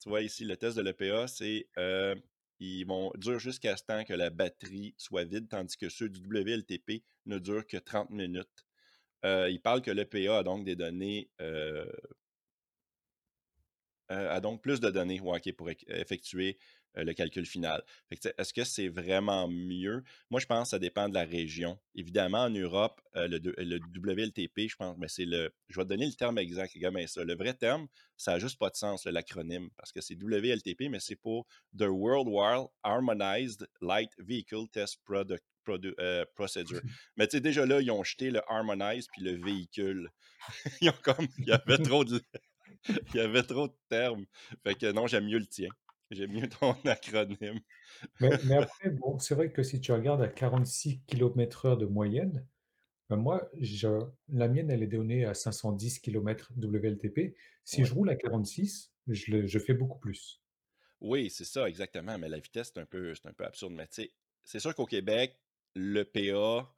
[0.00, 2.14] Tu vois, ici, le test de l'EPA, c'est euh,
[2.60, 6.20] ils vont dure jusqu'à ce temps que la batterie soit vide, tandis que ceux du
[6.20, 8.66] WLTP ne durent que 30 minutes.
[9.24, 11.86] Euh, il parle que l'EPA a donc des données euh,
[14.10, 15.20] euh, a donc plus de données
[15.52, 17.82] pour effectuer euh, le calcul final.
[18.10, 20.02] Est-ce que c'est vraiment mieux?
[20.30, 21.78] Moi, je pense que ça dépend de la région.
[21.94, 25.52] Évidemment, en Europe, euh, le, le, WLTP, je pense, mais c'est le.
[25.68, 27.24] Je vais te donner le terme exact, mais ça.
[27.24, 31.00] Le vrai terme, ça n'a juste pas de sens, l'acronyme, parce que c'est WLTP, mais
[31.00, 31.46] c'est pour
[31.76, 36.80] The World War Harmonized Light Vehicle Test Product, Produ, euh, Procedure.
[37.16, 40.10] Mais tu sais, déjà là, ils ont jeté le Harmonized puis le véhicule.
[40.80, 41.28] ils ont comme.
[41.38, 42.20] Il y avait trop de.
[43.14, 44.24] Il y avait trop de termes.
[44.62, 45.68] Fait que non, j'aime mieux le tien.
[46.10, 47.60] J'aime mieux ton acronyme.
[48.20, 51.86] Mais mais après, bon, c'est vrai que si tu regardes à 46 kilomètres heure de
[51.86, 52.46] moyenne,
[53.10, 53.88] bah, moi, je
[54.28, 57.36] la mienne, elle est donnée à 510 kilomètres WLTP.
[57.64, 57.86] Si Ouais.
[57.86, 60.42] je roule à 46, je le je fais beaucoup plus.
[61.00, 62.18] Oui, c'est ça, exactement.
[62.18, 63.72] Mais la vitesse, c'est un peu, c'est un peu absurde.
[63.72, 64.12] Mais tu sais,
[64.44, 65.40] c'est sûr qu'au Québec,
[65.74, 66.74] le PA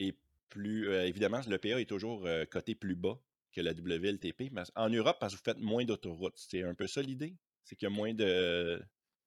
[0.00, 0.18] est
[0.48, 0.88] plus.
[0.88, 3.20] euh, évidemment, le PA est toujours euh, coté plus bas
[3.52, 4.50] que la WLTP.
[4.52, 6.38] Mais en Europe, parce que vous faites moins d'autoroutes.
[6.38, 7.36] C'est un peu ça l'idée?
[7.64, 8.82] C'est qu'il y a moins de.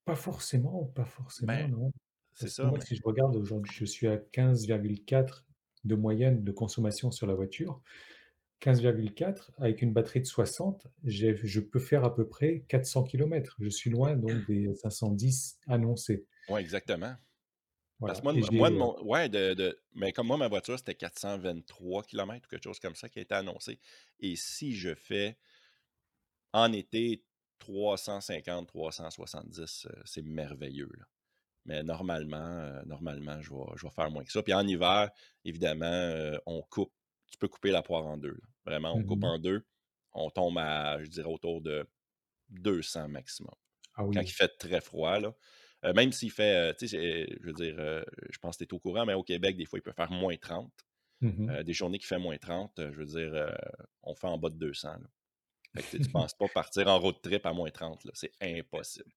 [0.06, 1.92] Pas forcément, pas forcément, Ben, non.
[2.34, 2.86] c'est Parce ça, moi, mais.
[2.86, 5.46] si je regarde aujourd'hui, je suis à 15,4
[5.84, 7.82] de moyenne de consommation sur la voiture.
[8.60, 13.56] 15,4 avec une batterie de 60, j'ai je peux faire à peu près 400 kilomètres.
[13.60, 16.28] Je suis loin donc des 510 annoncés.
[16.48, 17.16] Ouais, exactement.
[18.06, 19.02] Parce Voilà que moi, moi, de mon.
[19.04, 22.96] Ouais, de, de- mais comme moi, ma voiture, c'était 423 km ou quelque chose comme
[22.96, 23.80] ça qui a été annoncé.
[24.20, 25.40] Et si je fais
[26.54, 27.25] en été
[27.60, 30.90] 350, 370, euh, c'est merveilleux.
[30.98, 31.06] là.
[31.66, 34.44] Mais normalement, euh, normalement, je vais, je vais faire moins que ça.
[34.44, 35.10] Puis en hiver,
[35.44, 36.94] évidemment, euh, on coupe.
[37.32, 38.32] Tu peux couper la poire en deux.
[38.34, 38.48] là.
[38.66, 39.66] Vraiment, on coupe mmh en deux.
[40.14, 41.88] On tombe à, je dirais, autour de
[42.50, 43.54] 200 maximum.
[43.96, 45.34] Ah Quand il fait très froid, là.
[45.84, 47.76] Euh, même s'il fait, tu sais, je veux dire,
[48.30, 50.12] je pense que tu es au courant, mais au Québec, des fois, il peut faire
[50.12, 50.72] moins 30.
[51.22, 53.56] Mmh des journées qui fait moins 30, euh, je veux dire,
[54.04, 54.92] on fait en bas de 200.
[54.94, 55.08] là.
[55.76, 58.12] Fait que tu tu penses pas partir en road trip à moins 30, là.
[58.16, 59.12] C'est impossible.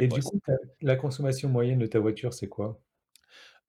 [0.00, 0.40] et du coup,
[0.80, 2.80] la consommation moyenne de ta voiture, c'est quoi?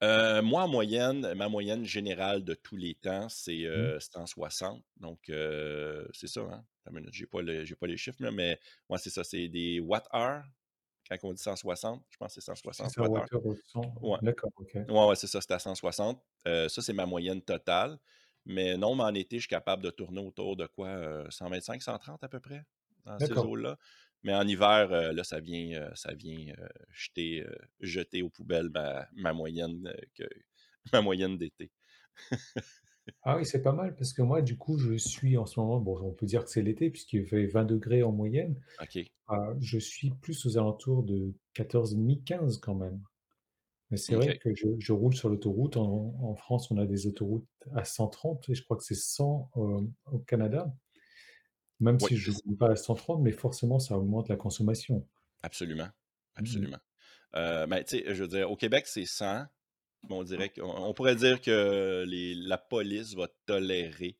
[0.04, 3.94] Euh, moi, en moyenne, ma moyenne générale de tous les temps, c'est Mmh.
[3.96, 4.84] euh, 160.
[4.98, 6.66] Donc, euh, c'est ça, hein?
[7.12, 8.60] J'ai pas, le- pas les chiffres, là, mais
[8.90, 9.24] moi, c'est ça.
[9.24, 10.44] C'est des watt-heure.
[11.10, 13.30] Quand on dit 160, je pense que c'est C'est 160 ça, watt-heure.
[13.32, 13.96] Water au 100.
[14.02, 14.20] Ouais.
[14.20, 14.76] D'accord, OK.
[14.90, 16.24] Ouais, ouais, c'est ça, c'est à 160.
[16.48, 18.00] Euh, ça, c'est ma moyenne totale.
[18.46, 20.88] Mais non, mais en été, je suis capable de tourner autour de quoi?
[20.90, 22.64] euh, 125, 130 à peu près,
[23.06, 23.78] dans ces eaux-là.
[24.24, 26.54] Mais en hiver, euh, là, ça vient, euh, ça vient
[26.90, 27.46] jeter,
[27.80, 30.24] jeter aux poubelles ma, ma moyenne, que,
[30.94, 31.72] ma moyenne d'été.
[33.24, 35.80] Ah oui, c'est pas mal parce que moi, du coup, je suis en ce moment
[35.80, 38.60] bon, on peut dire que c'est l'été puisqu'il fait 20 degrés en moyenne.
[38.80, 39.12] OK.
[39.28, 43.04] Ah, je suis plus aux alentours de 14,5-15 quand même.
[43.92, 45.78] Mais c'est vrai que je je roule sur l'autoroute.
[45.78, 49.52] En en France, on a des autoroutes à 130 et je crois que c'est 100,
[49.56, 50.74] hem, au Canada.
[51.82, 52.40] Même Oui, si je ça.
[52.46, 55.06] roule pas à 130, mais forcément, ça augmente la consommation.
[55.44, 55.90] Absolument.
[56.38, 56.66] Mmh mh.
[56.66, 56.80] Absolument.
[57.36, 59.46] Euh, ben, tu sais, je veux dire, au Québec, c'est 100.
[60.10, 64.18] mais on dirait qu'on on pourrait dire que les, la police va tolérer.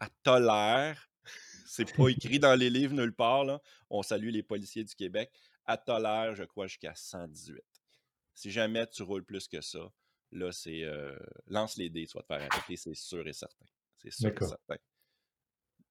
[0.00, 1.10] Elle tolère
[1.66, 3.60] C'est pas écrit dans les livres nulle part, là.
[3.90, 5.32] On salue les policiers du Québec.
[5.66, 7.75] À tolère, je crois, jusqu'à 118.
[8.36, 9.92] Si jamais tu roules plus que ça,
[10.32, 11.18] là, c'est euh,
[11.48, 13.66] lance les dés, tu vas te faire arrêter, c'est sûr et certain.
[13.98, 14.76] C'est sûr et certain.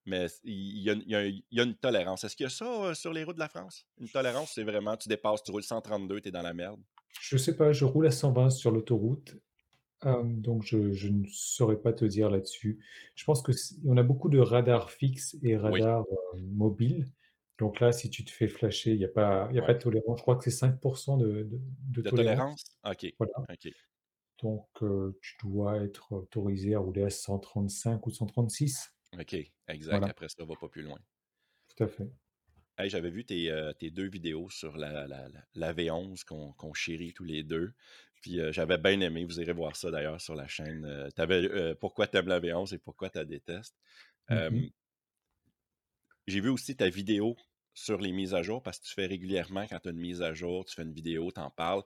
[0.06, 2.22] Mais il y, a, il y a- il y a une tolérance.
[2.24, 3.86] Est-ce qu'il y a ça euh, sur les routes de la France?
[3.98, 6.80] Une tolérance, c'est vraiment, tu dépasses, tu roules 132, tu es dans la merde.
[7.20, 9.36] Je sais pas, je roule à 120 sur l'autoroute,
[10.04, 12.84] donc je je ne saurais pas te dire là-dessus.
[13.14, 13.52] Je pense que
[13.86, 17.06] on a beaucoup de radars fixes et radars, mobiles.
[17.58, 19.78] Donc là, si tu te fais flasher, il y a pas y a pas de
[19.78, 20.18] tolérance.
[20.18, 22.40] Je crois que c'est 5 de de de De tolérance.
[22.40, 22.64] tolérance?
[22.84, 23.32] OK, Voilà,
[24.42, 28.94] donc heu, tu dois être autorisé à rouler à 135 ou 136.
[29.18, 29.34] OK,
[29.66, 30.06] exact.
[30.06, 31.00] Voilà, Après ça, va pas plus loin.
[31.68, 32.10] tout à fait.
[32.78, 36.52] Hey, j'avais vu tes, euh, tes deux vidéos sur la, la, la, la V11 qu'on
[36.52, 37.72] qu'on chérit tous les deux.
[38.20, 39.24] Puis euh, j'avais bien aimé.
[39.24, 40.84] Vous irez voir ça d'ailleurs sur la chaîne.
[40.84, 43.76] Euh, euh, pourquoi tu aimes la V11 et pourquoi tu la détestes.
[44.28, 44.70] Mmh Euh, mh.
[46.26, 47.36] J'ai vu aussi ta vidéo
[47.74, 50.22] sur les mises à jour parce que tu fais régulièrement quand tu as une mise
[50.22, 51.82] à jour, tu fais une vidéo, tu en parles.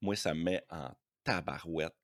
[0.00, 0.90] Moi, ça me met en
[1.24, 1.94] tabarouette.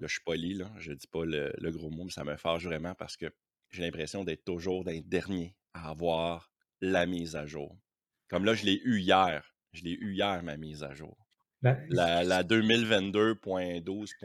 [0.00, 2.36] Là, je suis poli, là, je dis pas le, le gros mot, mais ça me
[2.36, 3.26] fâche vraiment parce que
[3.70, 7.76] j'ai l'impression d'être toujours d'un dernier à avoir la mise à jour.
[8.28, 9.54] Comme là, je l'ai eu hier.
[9.72, 11.16] Je l'ai eu hier, ma mise à jour.
[11.62, 12.48] Bah, La, la c'est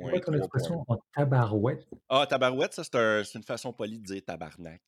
[0.04, 0.38] quoi ton 2022.12.3.
[0.38, 1.88] expression en tabarouette?
[2.10, 4.82] Ah, tabarouette, ça, c'est un- c'est une façon polie de dire tabarnak.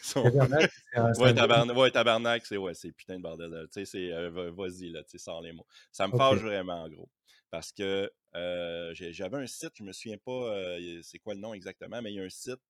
[0.00, 0.30] Son-
[0.96, 3.50] un ouais, tabarnak, ouais, tabarnak, c'est ouais, c'est putain de bordel.
[3.72, 5.66] Tu sais, c'est euh, va- vas-y, là, tu sais, sors les mots.
[5.92, 7.10] Ça me fâche OK, vraiment, en gros.
[7.50, 11.54] Parce que euh, j'avais un site, je me souviens pas euh, c'est quoi le nom
[11.54, 12.60] exactement, mais il y a un site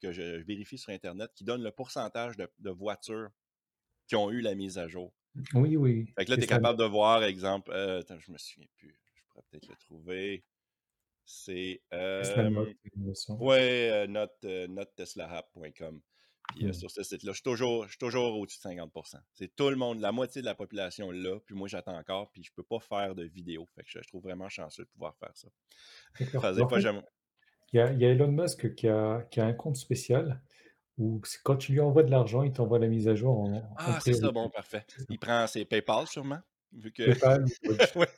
[0.00, 3.30] que je, je vérifie sur Internet qui donne le pourcentage de, de voitures
[4.08, 5.14] qui ont eu la mise à jour.
[5.54, 8.38] oui, oui, Fait que là, tu es capable de voir, exemple, euh, attends, je me
[8.38, 10.44] souviens plus, je pourrais peut-être le trouver.
[11.26, 11.82] C'est
[12.16, 12.74] Tesla euh,
[13.38, 14.68] ouais, euh, note, euh.
[16.48, 16.72] Puis euh, Mmh.
[16.72, 19.16] sur ce site-là, je suis toujours, toujours au-dessus de 50%.
[19.32, 22.42] C'est tout le monde, la moitié de la population là, puis moi j'attends encore, puis
[22.42, 23.66] je peux pas faire de vidéo.
[23.74, 25.48] Fait que je, je trouve vraiment chanceux de pouvoir faire ça.
[27.72, 30.42] Il y a il y a Elon Musk qui a qui a un compte spécial
[30.98, 33.74] où quand tu lui envoies de l'argent, il t'envoie la mise à jour en en
[33.78, 34.84] Ah, c'est ça, bon, parfait.
[35.08, 36.40] Il prend ses PayPal sûrement?
[36.72, 37.44] Vu que PayPal
[37.96, 38.08] ouais,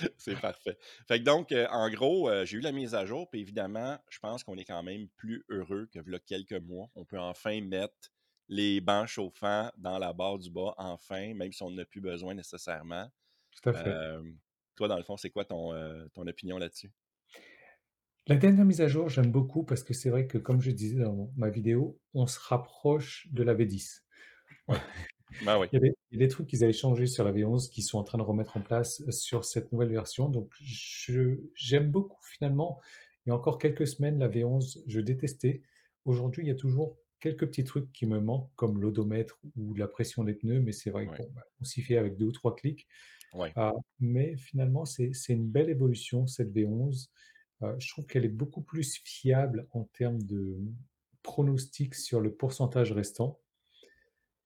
[0.16, 0.78] c'est parfait.
[1.06, 3.98] Fait que donc, heu, en gros, heu, j'ai eu la mise à jour, puis évidemment,
[4.10, 6.88] je pense qu'on est quand même plus heureux que quelques mois.
[6.94, 8.10] On peut enfin mettre
[8.48, 12.00] les bancs chauffants dans la barre du bas, enfin, même si on en a plus
[12.00, 13.08] besoin nécessairement.
[13.50, 13.98] Tout à fait.
[14.76, 16.90] Toi, dans le fond, c'est quoi ton, heu, ton opinion là-dessus?
[18.26, 20.98] La dernière mise à jour, j'aime beaucoup parce que c'est vrai que comme je disais
[21.02, 24.04] dans ma vidéo, on se rapproche de la V10.
[24.68, 24.78] Oui.
[25.40, 25.68] Ben oui.
[25.72, 27.98] Il y il y a des trucs qu'ils avaient changé sur la V11 qu'ils sont
[27.98, 30.52] en train de remettre en place sur cette nouvelle version, donc
[31.54, 32.80] j'aime beaucoup finalement.
[33.24, 35.62] Il y a encore quelques semaines, la V11, je détestais.
[36.04, 39.88] Aujourd'hui, il y a toujours quelques petits trucs qui me manquent, comme l'odomètre ou la
[39.88, 42.86] pression des pneus, mais c'est vrai bon, bah, s'y fait avec 2 ou 3 clics.
[43.56, 47.08] Ah, mais finalement, c'est une belle évolution cette V11.
[47.62, 50.58] Heu, je trouve qu'elle est beaucoup plus fiable en termes de
[51.22, 53.38] pronostic sur le pourcentage restant,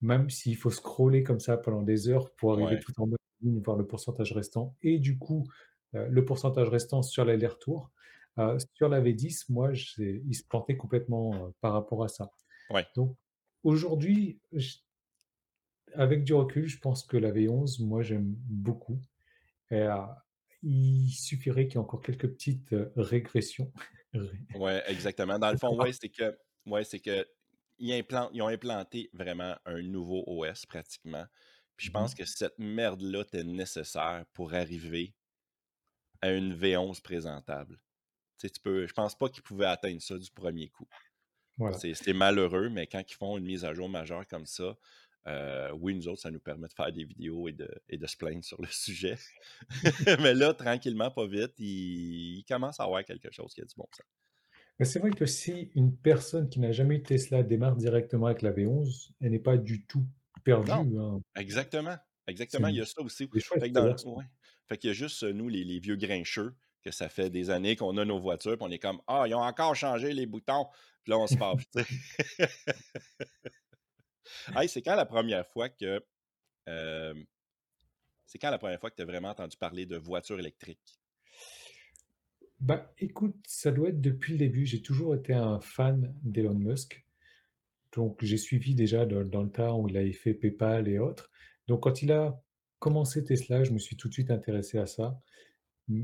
[0.01, 3.16] même s'il faut scroller comme ça pendant des heures pour arriver ouais, tout en bas
[3.42, 5.44] de la ligne, voir le pourcentage restant et du coup,
[5.94, 7.90] heu, le pourcentage restant sur l'aller-retour.
[8.38, 12.30] Heu, sur la V10, moi, j'ai il se plantait complètement, heu, par rapport à ça.
[12.70, 13.16] ouais, Donc
[13.64, 14.82] aujourd'hui, j
[15.94, 19.01] avec du recul, je pense que la V11, moi, j'aime beaucoup.
[19.70, 19.90] Et heu,
[20.62, 23.72] il suffirait qu'il y ait encore quelques petites, heu, régressions.
[24.14, 25.38] Ré ouais, exactement.
[25.38, 27.26] Dans le fond, ouais, c'est que ouais, c'est que
[27.79, 31.27] ils implantent ils ont implanté vraiment un nouveau OS pratiquement.
[31.77, 35.14] Puis je mmh pense que cette merde-là était nécessaire pour arriver
[36.20, 37.77] à une V11 présentable.
[38.39, 40.89] Tu sais, tu peux je pense pas qu'ils pouvaient atteindre ça du premier coup.
[41.59, 41.87] voilà.
[41.95, 44.77] C'est malheureux, mais quand ils font une mise à jour majeure comme ça,
[45.29, 48.07] heu, oui, nous autres, ça nous permet de faire des vidéos et de et de
[48.07, 49.16] se plaindre sur le sujet.
[50.20, 53.74] Mais là, tranquillement, pas vite, ils ils commencent à avoir quelque chose qui a du
[53.77, 54.07] bon sens.
[54.79, 58.27] Mais c'est vrai que si une personne qui n'a jamais eu de Tesla démarre directement
[58.27, 60.07] avec la V11, elle n'est pas du tout
[60.64, 61.20] Non, perdue, hein.
[61.37, 61.97] exactement,
[62.27, 63.29] exactement, il y a ça aussi.
[63.59, 64.24] Fait que dans ouais,
[64.68, 67.51] fait qu'il y a juste, heu, nous, les les vieux grincheux, que ça fait des
[67.51, 70.27] années qu'on a nos voitures, puis on est comme: «Ah, ils ont encore changé les
[70.27, 70.66] boutons!»
[71.05, 71.37] Puis là, on se
[71.74, 71.87] sais.
[74.55, 76.05] Hey, c'est quand la première fois que,
[76.66, 77.27] hem,
[78.24, 81.01] c'est quand la première fois que tu as vraiment entendu parler de voitures électriques?
[82.61, 84.65] Bah, écoute, ça doit être depuis le début.
[84.67, 87.05] J'ai toujours été un fan d'Elon Musk,
[87.95, 91.31] donc j'ai suivi déjà dans dans le temps où il avait fait PayPal et autres.
[91.69, 92.43] Donc quand il a
[92.81, 95.21] commencé Tesla, je me suis tout de suite intéressé à ça.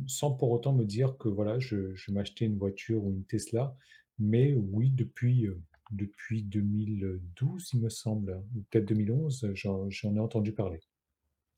[0.09, 3.25] Sans pour autant me dire que voilà, je je vais m'acheter une voiture ou une
[3.25, 3.77] Tesla.
[4.19, 10.17] Mais oui, depuis, heu, depuis 2012, il me semble, hein, ou peut-être 2011, j'en j'en
[10.17, 10.81] ai entendu parler.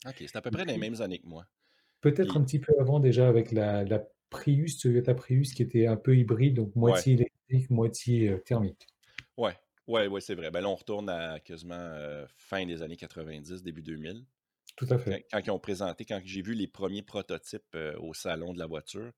[0.07, 1.47] OK, c'est à peu près les mêmes années que moi.
[2.01, 5.87] peut-être Puis un petit peu avant déjà avec la la Prius, Toyota Prius qui était
[5.87, 8.87] un peu hybride, donc ouais, moitié électrique, moitié, heu, thermique.
[9.37, 9.57] ouais,
[9.87, 10.51] ouais, ouais, c'est vrai.
[10.51, 14.26] Ben là, on retourne à quasiment, heu, fin des années 90, début 2000.
[14.76, 15.20] Tout à fait.
[15.30, 18.66] quand ils ont présenté quand j'ai vu les premiers prototypes, heu, au salon de la
[18.66, 19.12] voiture,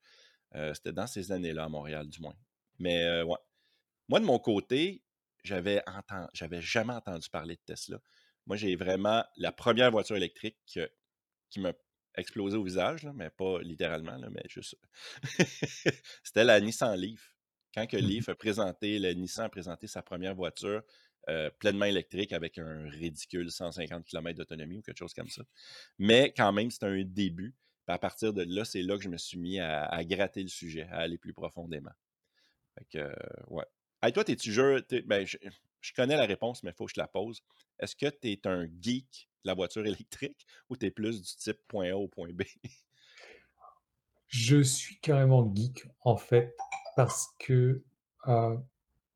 [0.75, 2.37] c'était dans ces années-là, à Montréal, du moins.
[2.79, 3.37] Mais, ouais.
[4.09, 5.05] Moi, de mon côté,
[5.45, 8.01] j'avais enten j'avais jamais entendu parler de Tesla.
[8.47, 10.91] Moi, j'ai vraiment la première voiture électrique que
[11.51, 11.73] qui m'a
[12.17, 14.77] explosé au visage, là, mais pas littéralement, là, mais juste
[16.23, 17.35] c'était la Nissan Leaf.
[17.75, 18.23] Quand que Mmh mh.
[18.23, 20.83] Leaf a présenté le Nissan a présenté sa première voiture,
[21.29, 25.43] heu, pleinement électrique avec un ridicule 150 kilomètres d'autonomie ou quelque chose comme ça.
[25.99, 27.55] Mais quand même, c'était un début.
[27.87, 30.43] Puis à partir de là, c'est là que je me suis mis à à gratter
[30.43, 31.93] le sujet, à aller plus profondément.
[32.79, 33.15] Fait que, heu,
[33.49, 33.65] ouais.
[34.03, 35.37] Hey, toi, t'es-tu jeu tu ben, je
[35.81, 37.43] je connais la réponse, mais il faut que je te la pose.
[37.79, 41.59] Est-ce que tu es un geek la voiture électrique ou tu es plus du type
[41.69, 42.43] point A au point B?
[44.29, 46.57] Je suis carrément geek, en fait,
[46.97, 47.85] parce que,
[48.29, 48.59] heu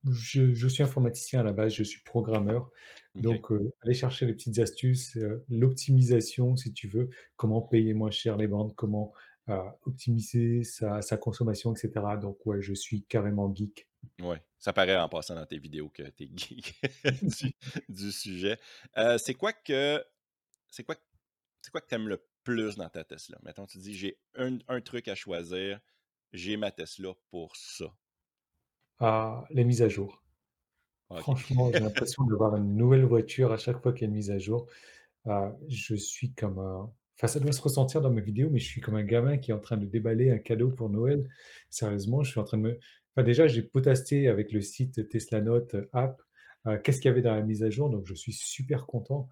[0.05, 2.70] Je je suis informaticien à la base, je suis programmeur,
[3.16, 8.11] donc heu, aller chercher les petites astuces, heu, l'optimisation si tu veux, comment payer moins
[8.12, 9.12] cher les bandes, comment,
[9.51, 9.55] heu,
[9.87, 13.89] optimiser sa sa consommation et cetera, donc ouais, je suis carrément geek.
[14.20, 16.74] Ouais, ça paraît en passant dans tes vidéos que tu es geek
[17.22, 17.55] du
[17.89, 18.59] du sujet.
[18.99, 20.05] Heu, c'est quoi que
[20.71, 20.97] c'est quoi
[21.62, 23.39] c'est quoi que tu aimes le plus dans ta Tesla?
[23.43, 25.81] Mettons, tu dis: «J'ai un un truc à choisir,
[26.33, 27.95] j'ai ma Tesla pour ça».
[28.99, 30.23] Ah, les mises à jour.
[31.14, 34.31] Franchement, j'ai l'impression d'avoir une nouvelle voiture à chaque fois qu'il y a une mise
[34.31, 34.66] à jour.
[35.29, 38.66] Heu, je suis comme un enfin, ça doit se ressentir dans mes vidéos, mais je
[38.66, 41.29] suis comme un gamin qui est en train de déballer un cadeau pour Noël.
[41.71, 42.79] Sérieusement, je suis en train de me
[43.16, 46.23] enfin, déjà, j'ai potassé avec le site Tesla Note app,
[46.68, 49.29] heu, qu'est-ce qu'il y avait dans la mise à jour, donc je suis super content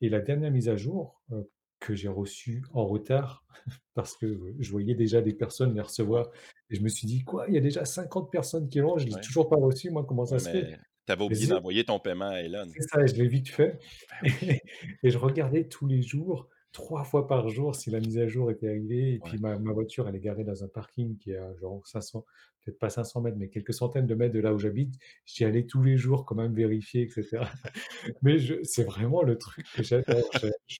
[0.00, 3.44] et la dernière mise à jour, heu que j'ai reçus en retard
[3.94, 6.30] parce que, je voyais déjà des personnes les recevoir
[6.70, 7.46] et je me suis dit: «Quoi?
[7.48, 9.20] Il y a déjà 50 personnes qui l'ont, je l'ai Ouais.
[9.20, 11.98] toujours pas reçu moi, comment ça Ouais, se fait?» mais tu avais oublié d'envoyer ton
[11.98, 12.74] paiement à Elon.
[12.74, 13.78] c'est ça, je l'ai vite fait
[14.10, 14.60] Ben oui.
[15.02, 18.50] et je regardais tous les jours, 3 fois par jour si la mise à jour
[18.50, 19.40] était arrivée et puis Ouais.
[19.40, 22.24] ma ma voiture, elle est garée dans un parking qui est à genre 500
[22.64, 24.94] peut-être pas 500 mètres, mais quelques centaines de mètres de là où j'habite.
[25.26, 27.48] J'y allais tous les jours quand même vérifier et cetera.
[28.22, 30.78] Mais je c'est vraiment le truc que j'adore, je j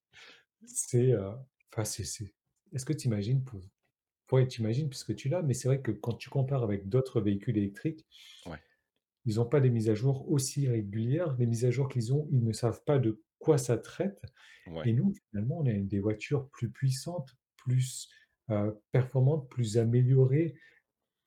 [0.67, 1.15] c'est,
[1.73, 2.35] enfin c'est c'est
[2.75, 3.61] est-ce que tu imagines pour
[4.33, 7.21] ouais, tu imagines puisque tu l'as, mais c'est vrai que quand tu compares avec d'autres
[7.23, 8.07] véhicules électriques
[8.47, 8.61] Ouais.
[9.27, 11.37] ils ont pas des mises à jour aussi régulières.
[11.39, 14.23] Les mises à jour qu'ils ont, ils ne savent pas de quoi ça traite
[14.67, 14.87] Ouais.
[14.87, 18.09] et nous, finalement, on a des voitures plus puissantes, plus,
[18.93, 20.55] performantes, plus améliorées,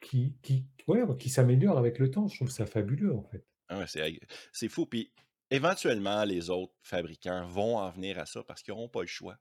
[0.01, 2.27] qui qui ouais, qui s'améliorent avec le temps.
[2.27, 3.45] Je trouve ça fabuleux, en fait.
[3.69, 4.19] Ah ouais,
[4.51, 5.11] c'est fou, puis
[5.49, 9.37] éventuellement, les autres fabricants vont en venir à ça parce qu'ils auront pas le choix.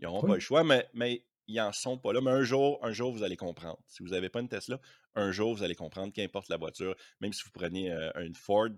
[0.00, 2.20] Ils auront pas le choix, mais mais ils en sont pas là.
[2.20, 3.78] Mais un jour un jour, vous allez comprendre.
[3.86, 4.80] Si vous avez pas une Tesla,
[5.14, 8.70] un jour, vous allez comprendre, qu'importe la voiture, même si vous prenez, une Ford,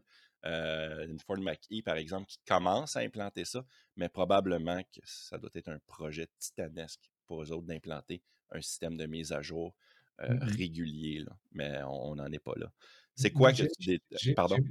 [0.47, 3.65] heu, une Ford Mach-E, par exemple, qui commence à implanter ça,
[3.97, 8.97] mais probablement que ça doit être un projet titanesque pour eux autres d'implanter un système
[8.97, 9.77] de mise à jour,
[10.21, 10.59] heu, Mmh mh.
[10.59, 12.73] régulier, là, mais on n'en est pas là.
[13.15, 14.63] C'est quoi que j'ai tu j'ai pardon?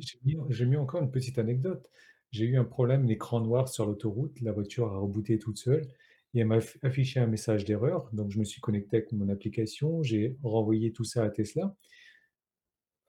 [0.49, 1.89] j'ai mis encore une petite anecdote.
[2.32, 5.88] J'ai eu un problème d'écran noir sur l'autoroute, la voiture a rebooté toute seule
[6.34, 9.30] et elle m'a aff affiché un message d'erreur, donc je me suis connecté avec mon
[9.30, 11.76] application, j'ai renvoyé tout ça à Tesla.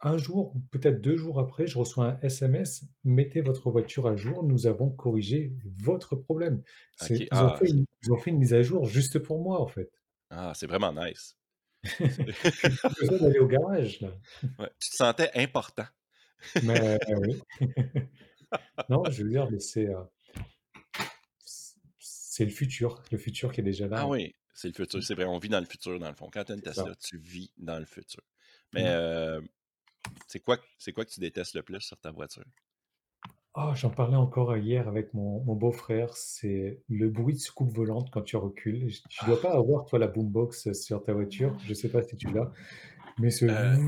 [0.02, 4.14] Un jour ou peut-être 2 jours après, je reçois un SMS: «Mettez votre voiture à
[4.16, 6.62] jour, nous avons corrigé votre problème».
[7.00, 7.16] OK.
[7.16, 9.42] C'est ils ont Ah, fait une ils ont fait une mise à jour juste pour
[9.42, 9.90] moi, en fait.
[10.30, 11.36] ah, c'est vraiment nice.
[12.62, 14.16] J'ai plus besoin d'aller au garage, là.
[14.58, 15.86] ouais, tu te sentais important.
[16.60, 17.44] Mais oui.
[18.88, 19.88] Non, je veux dire, mais c'est,
[21.44, 25.02] c c'est le futur, le futur qui est déjà là, Ah oui, c'est le futur,
[25.02, 26.30] c'est vrai, on vit dans le futur, dans le fond.
[26.32, 26.86] Quand tu as une C'est ça.
[26.86, 28.22] Tesla, tu vis dans le futur.
[28.72, 28.94] Mais, Mmh.
[28.94, 29.42] heu,
[30.26, 32.44] c'est quoi c'est quoi que tu détestes le plus sur ta voiture?
[33.56, 38.08] Oh, j'en parlais encore hier avec mon mon beau-frère, c'est le bruit de soucoupe volante
[38.12, 38.88] quand tu recules.
[38.88, 39.40] J tu dois Ah!
[39.40, 42.52] pas avoir, toi, la boombox sur ta voiture, je sais pas si tu l'as,
[43.18, 43.78] mais ce Heu,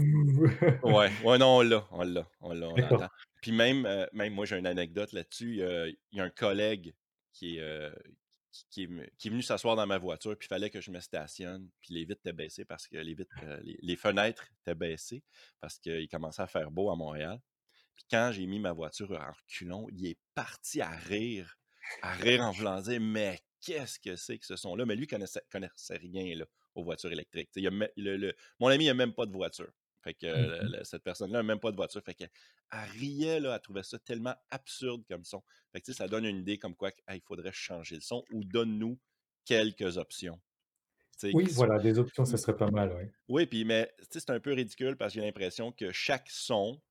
[0.82, 3.08] ouais, ouais, non, on l'a, on l'a, on l'a, on l'entend.
[3.08, 3.12] D'accord.
[3.40, 6.94] Puis même, heu, même moi, j'ai une anecdote là-dessus, il y a un collègue
[7.32, 7.94] qui est, heu,
[8.70, 11.94] qui est venu s'asseoir dans ma voiture, puis il fallait que je me stationne, puis
[11.94, 13.16] les vitres étaient baissées parce que les
[13.82, 15.22] les fenêtres étaient baissées
[15.60, 17.40] parce qu'il commençait à faire beau à Montréal.
[17.94, 21.58] Puis quand j'ai mis ma voiture en reculons, il est parti à rire,
[22.02, 25.42] à rire en voulant dire: «Mais qu'est-ce que c'est que ce son-là?» mais lui connaissait
[25.50, 26.44] connaissait rien,
[26.74, 27.50] aux voitures électriques.
[28.58, 29.70] Mon ami, il a même pas de voiture.
[30.02, 32.02] Fait que Mmh cette personne-là a même pas de voiture.
[32.04, 32.30] Fait qu'elle
[32.72, 35.42] elle riait, là, elle trouvait ça tellement absurde comme son.
[35.72, 38.24] Fait que ça donne une idée comme quoi que: «Hey, il faudrait changer le son
[38.30, 38.98] ou donne-nous
[39.44, 40.40] quelques options»,
[41.32, 43.12] Oui, voilà, des options, mmh, serait pas mal, ouais.
[43.28, 46.82] oui, puis mais c'est un peu ridicule parce que j'ai l'impression que chaque son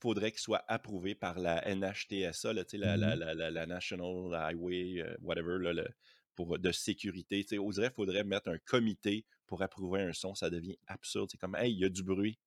[0.00, 5.00] faudrait qu'il soit approuvé par la NHTSA, là, la Mmh la la la National Highway,
[5.02, 5.88] heu, whatever, là, le
[6.36, 7.42] pour de sécurité.
[7.44, 11.28] Tu sais, on dirait faudrait mettre un comité pour approuver un son, ça devient absurde.
[11.32, 12.38] C'est comme: «Hey, il y a du bruit».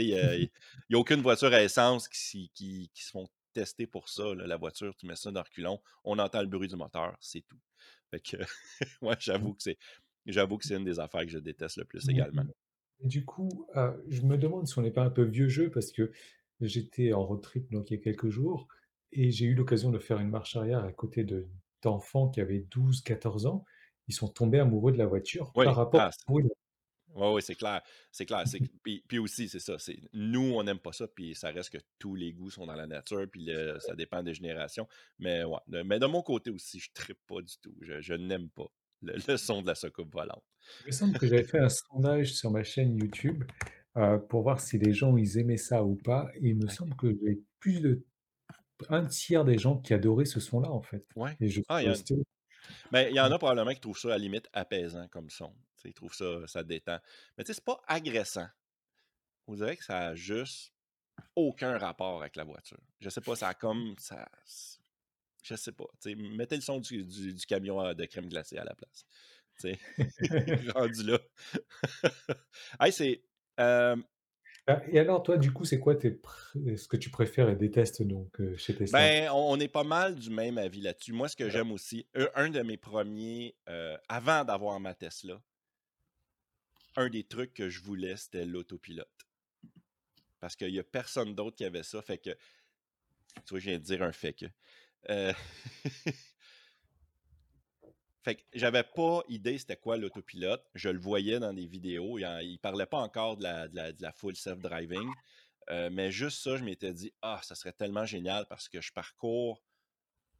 [0.00, 0.50] Il
[0.90, 4.34] y a aucune voiture à essence qui s'y qui qui se font tester pour ça,
[4.34, 4.46] là.
[4.46, 7.58] La voiture, tu mets ça dans reculons, on entend le bruit du moteur, c'est tout.
[8.10, 8.36] Fait que,
[9.02, 9.48] ouais, Mmh.
[9.48, 9.78] j'avoue que c'est
[10.26, 12.44] j'avoue que c'est une des affaires que je déteste le plus également.
[13.04, 15.92] du coup, heu, je me demande si on n'est pas un peu vieux jeu parce
[15.92, 16.12] que
[16.60, 18.68] j'étais en road trip donc il y a quelques jours
[19.12, 21.48] et j'ai eu l'occasion de faire une marche arrière à côté de
[21.82, 23.64] d'enfants qui avaient 12-14 ans.
[24.08, 26.44] Ils sont tombés amoureux de la voiture par rapport ah au bruit.
[26.44, 26.50] Ouais, ouais,
[27.40, 30.78] c'est clair, c'est clair, c'est que puis puis aussi, c'est ça, c'est nous, on n'aime
[30.78, 33.78] pas ça, puis ça reste que tous les goûts sont dans la nature, puis le
[33.80, 34.86] ça dépend des générations.
[35.18, 37.74] Mais ouais, de mais de mon côté aussi, je trippe pas du tout.
[37.80, 38.66] Je je n'aime pas
[39.02, 40.44] le le son de la soucoupe volante.
[40.82, 43.44] Il me semble que j'avais fait un sondage sur ma chaîne YouTube,
[43.96, 46.94] heu, pour voir si les gens ils aimaient ça ou pas et il me semble
[46.96, 48.04] que j'ai plus de
[48.88, 51.36] un tiers des gens qui adoraient ce son-là, en fait Ouais.
[51.40, 52.14] et je suis Ah, il y en resté
[52.92, 55.54] mais il y en a probablement qui trouvent ça à la limite apaisant comme son.
[55.88, 56.98] Ils trouvent ça ça détend.
[57.38, 58.48] Mais tu sais, c'est pas agressant.
[59.46, 60.72] On dirait que ça a juste
[61.36, 62.80] aucun rapport avec la voiture.
[63.00, 64.28] Je sais pas, ça a comme ça
[65.42, 65.84] je sais pas,
[66.16, 69.04] mettez le son du du du camion à de crème glacée à la place.
[69.60, 69.78] Tu sais,
[70.74, 71.18] rendu là.
[72.80, 73.22] Hey, c'est,
[73.58, 74.04] hem
[74.66, 77.56] Ah et alors toi, du coup, c'est quoi tes pr ce que tu préfères et
[77.56, 79.08] détestes donc, chez Tesla?
[79.08, 81.12] ben, on est pas mal du même avis là-dessus.
[81.12, 85.40] Moi, ce que j'aime aussi, un de mes premiers, ers avant d'avoir ma Tesla
[86.96, 89.08] un des trucs que je voulais, c'était l'autopilote.
[90.40, 93.78] Parce qu'il y a personne d'autre qui avait ça, fait que tu vois, je viens
[93.78, 94.46] de dire un fait que,
[95.10, 95.32] heu
[98.22, 100.64] Fait que j'avais pas idée c'était quoi l'autopilote.
[100.74, 102.18] Je le voyais dans des vidéos.
[102.18, 105.10] Il, ne parlait pas encore de la, de la, full self-driving.
[105.70, 108.92] Euh, mais juste ça, je m'étais dit, ah, ça serait tellement génial parce que je
[108.92, 109.60] parcours,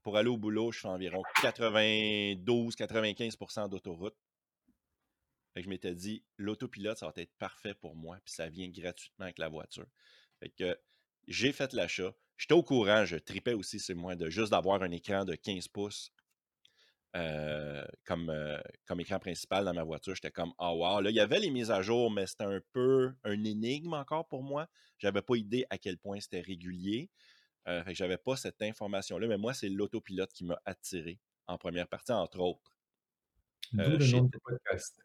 [0.02, 4.16] pour aller au boulot, je fais environ 92-95% d'autoroute.
[5.52, 8.68] Fait que je m'étais dit, l'autopilote, ça va être parfait pour moi, puis ça vient
[8.68, 9.86] gratuitement avec la voiture.
[10.40, 10.78] Fait que
[11.28, 12.14] j'ai fait l'achat.
[12.36, 15.68] J'étais au courant, je tripais aussi c'est moi de juste d'avoir un écran de 15
[15.68, 16.12] pouces
[17.14, 20.14] euh, comme, euh, comme écran principal dans ma voiture.
[20.14, 21.00] J'étais comme, ah wow.
[21.00, 24.26] Là, il y avait les mises à jour, mais c'était un peu un énigme encore
[24.26, 24.66] pour moi.
[24.98, 27.10] J'avais pas idée à quel point c'était régulier.
[27.68, 31.58] Euh, fait que j'avais pas cette information-là, mais moi, c'est l'autopilote qui m'a attiré en
[31.58, 32.72] première partie, entre autres.
[33.72, 34.98] D'où le nom podcast.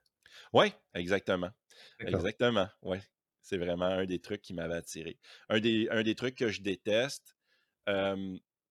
[0.53, 1.51] Oui, exactement.
[1.99, 2.97] Exactement, oui.
[3.41, 5.17] C'est vraiment un des trucs qui m'avait attiré.
[5.49, 7.35] Un des, un des trucs que je déteste,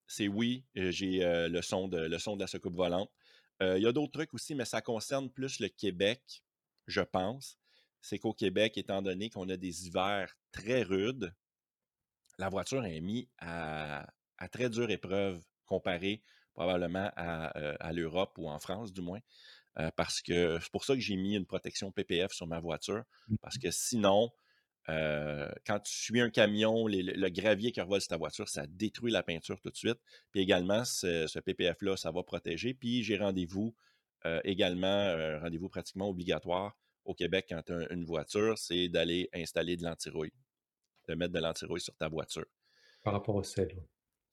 [0.07, 3.11] c'est oui, j'ai le, son de, le son de la secoupe volante.
[3.61, 6.43] Il y a d'autres trucs aussi, mais ça concerne plus le Québec,
[6.87, 7.59] je pense.
[8.03, 11.35] C'est qu'au Québec, étant donné qu'on a des hivers très rudes,
[12.39, 14.07] la voiture est mise à,
[14.53, 19.21] très dure épreuve comparée probablement à l'Europe ou en France, du moins.
[19.79, 23.03] Euh, parce que c'est pour ça que j'ai mis une protection PPF sur ma voiture.
[23.43, 24.31] Parce mmh que sinon,
[24.89, 29.13] euh, quand tu suis un camion, le gravier qui revole sur ta voiture, ça détruit
[29.13, 29.99] la peinture tout de suite.
[30.31, 32.73] Puis également, ce, PPF-là, ça va protéger.
[32.75, 33.75] Puis j'ai rendez-vous
[34.25, 39.77] euh, également, rendez-vous pratiquement obligatoire au Québec quand tu as une voiture, c'est d'aller installer
[39.77, 40.33] de l'antirouille,
[41.09, 42.47] de mettre de l'antirouille sur ta voiture.
[43.03, 43.77] Par rapport au sel.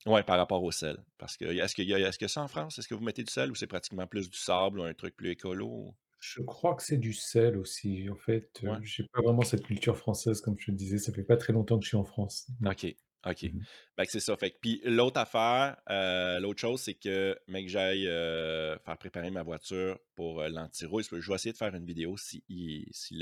[0.06, 0.98] Oui, par rapport au sel.
[1.18, 2.78] Parce que est-ce qu'il y a est-ce que ça en France?
[2.78, 5.16] Est-ce que vous mettez du sel ou c'est pratiquement plus du sable ou un truc
[5.16, 5.96] plus écolo?
[6.20, 8.10] Je crois que c'est du sel aussi.
[8.10, 10.98] En fait, je euh, j'ai pas vraiment cette culture française, comme je te disais.
[10.98, 12.48] Ça fait pas très longtemps que je suis en France.
[12.66, 12.96] OK.
[13.26, 13.44] OK.
[13.44, 13.60] Mmh
[13.98, 14.36] ben, c'est ça.
[14.38, 19.44] Fait puis l'autre affaire, euh, l'autre chose, c'est que, mec, j'aille euh, faire préparer ma
[19.44, 21.04] voiture pour l'anti-rouille.
[21.04, 22.44] Je vais essayer de faire une vidéo si,
[22.92, 23.22] si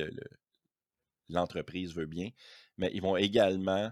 [1.30, 2.30] l'entreprise veut bien.
[2.78, 3.92] Mais ils vont également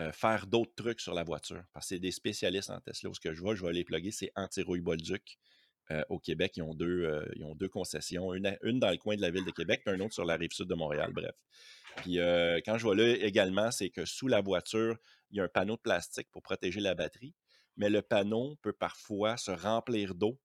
[0.00, 1.62] euh, faire d'autres trucs sur la voiture.
[1.72, 3.10] Parce que c'est des spécialistes en Tesla.
[3.12, 5.38] Ce que je vois, je vais les plugger, c'est Antirouille Bolduc.
[5.90, 9.16] Euh, au Québec, ils ont deux, euh, ils ont deux concessions, une, dans le coin
[9.16, 11.34] de la ville de Québec, puis une autre sur la rive sud de Montréal, bref.
[11.96, 12.18] Puis
[12.64, 14.96] quand je vois là également, c'est que sous la voiture,
[15.30, 17.34] il y a un panneau de plastique pour protéger la batterie,
[17.76, 20.40] mais le panneau peut parfois se remplir d'eau.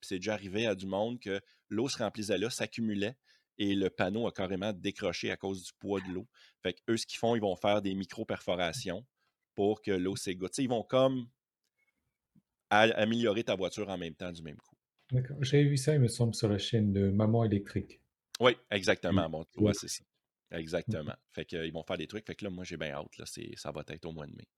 [0.00, 3.16] C'est déjà arrivé à du monde que l'eau se remplissait là, s'accumulait,
[3.58, 6.26] et le panneau a carrément décroché à cause du poids de l'eau.
[6.62, 9.04] Fait que eux, ce qu'ils font, ils vont faire des micro-perforations
[9.54, 10.56] pour que l'eau s'égoutte.
[10.58, 11.28] Ils vont comme
[12.70, 14.76] améliorer ta voiture en même temps du même coup.
[15.10, 15.36] D'accord.
[15.40, 18.00] J'avais vu ça, il me semble, sur la chaîne de Maman électrique.
[18.40, 19.28] Oui, exactement.
[19.28, 20.04] Bon, tu vois, c'est ça.
[20.50, 21.14] Exactement.
[21.32, 22.26] Fait qu'ils vont faire des trucs.
[22.26, 23.16] Fait que là, moi, j'ai bien hâte.
[23.18, 23.24] Là,
[23.56, 24.48] ça va être au mois de mai.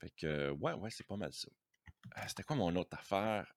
[0.00, 1.48] Fait que, ouais, ouais, c'est pas mal ça.
[2.14, 3.50] Ah, c'était quoi mon autre affaire?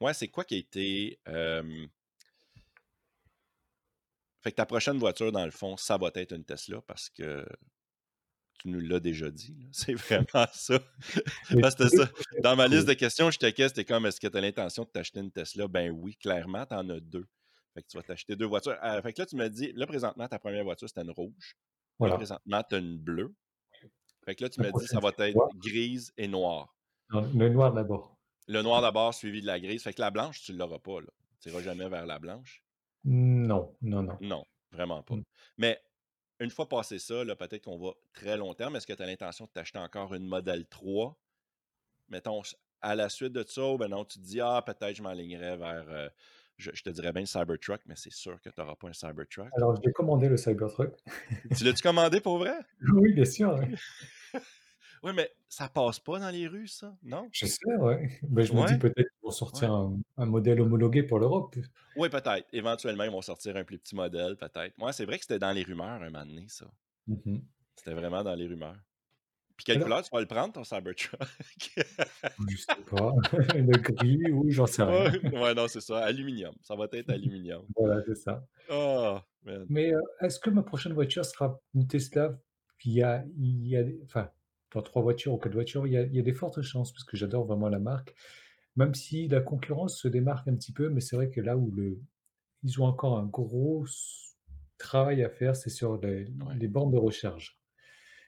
[0.00, 1.20] ouais, c'est quoi qui a été.
[4.44, 7.46] Fait que ta prochaine voiture, dans le fond, ça va être une Tesla parce que
[8.60, 9.56] tu nous l'as déjà dit.
[9.72, 10.78] C'est vraiment ça.
[11.48, 12.10] ça.
[12.42, 14.90] Dans ma liste de questions, je te c'était comme est-ce que tu as l'intention de
[14.90, 15.66] t'acheter une Tesla?
[15.66, 17.26] Ben oui, clairement, tu en as deux.
[17.72, 18.76] Fait que tu vas t'acheter deux voitures.
[18.84, 21.56] Euh, fait que là, tu m'as dit, là, présentement, ta première voiture, c'était une rouge.
[21.98, 23.34] Là, présentement, tu as une bleue.
[24.26, 26.76] Fait que là, tu m'as dit, ça va être grise et noire.
[27.10, 28.18] le noir d'abord.
[28.46, 29.82] Le noir d'abord, suivi de la grise.
[29.82, 30.98] Fait que la blanche, tu ne l'auras pas.
[31.40, 32.63] Tu n'iras jamais vers la blanche.
[33.04, 34.18] Non, non, non.
[34.20, 35.14] Non, vraiment pas.
[35.58, 35.80] Mais
[36.40, 38.76] une fois passé ça, peut-être qu'on va très long terme.
[38.76, 41.18] Est-ce que tu as l'intention de t'acheter encore une modèle 3?
[42.08, 42.42] Mettons,
[42.80, 45.84] à la suite de ça, ben non, tu te dis, ah, peut-être je m'alignerais vers,
[45.88, 46.08] euh,
[46.58, 49.48] je, te dirais bien le Cybertruck, mais c'est sûr que tu n'auras pas un Cybertruck.
[49.56, 50.94] Alors, je vais commander le Cybertruck.
[51.56, 52.58] tu l'as-tu commandé pour vrai?
[52.94, 53.58] Oui, bien sûr.
[55.04, 57.28] Oui, mais ça passe pas dans les rues, ça, non?
[57.30, 58.08] Je sais, oui.
[58.30, 61.54] Mais je me dis peut-être qu'ils vont sortir un, modèle homologué pour l'Europe.
[61.96, 62.48] Oui, peut-être.
[62.54, 64.72] Éventuellement, ils vont sortir un plus petit modèle, peut-être.
[64.78, 66.64] Moi, c'est vrai que c'était dans les rumeurs un moment donné, ça.
[67.06, 67.36] Mmh
[67.76, 68.76] c'était vraiment dans les rumeurs.
[69.56, 71.20] Puis quelle couleur tu vas le prendre, ton Cybertruck?
[71.58, 73.12] je sais pas.
[73.54, 75.10] le gris ou j'en sais rien.
[75.32, 76.04] Ouais, non, c'est ça.
[76.04, 76.54] Aluminium.
[76.62, 77.66] Ça va être aluminium.
[77.76, 78.46] Voilà, c'est ça.
[78.70, 79.18] Oh,
[79.68, 82.38] Mais euh, est-ce que ma prochaine voiture sera une Tesla?
[82.84, 84.30] Il y a, il y a, enfin,
[84.74, 87.46] dans trois voitures ou quatre voitures, il y a, des fortes chances, parce que j'adore
[87.46, 88.14] vraiment la marque,
[88.76, 91.70] même si la concurrence se démarque un petit peu, mais c'est vrai que là où
[91.70, 92.00] le,
[92.64, 93.86] ils ont encore un gros
[94.78, 97.60] travail à faire, c'est sur les, bornes de recharge.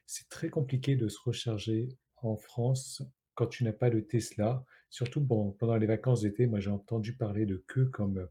[0.07, 1.89] C'est très compliqué de se recharger
[2.19, 3.03] en France
[3.35, 6.47] quand tu n'as pas de Tesla, surtout bon, pendant les vacances d'été.
[6.47, 8.29] Moi, j'ai entendu parler de queue comme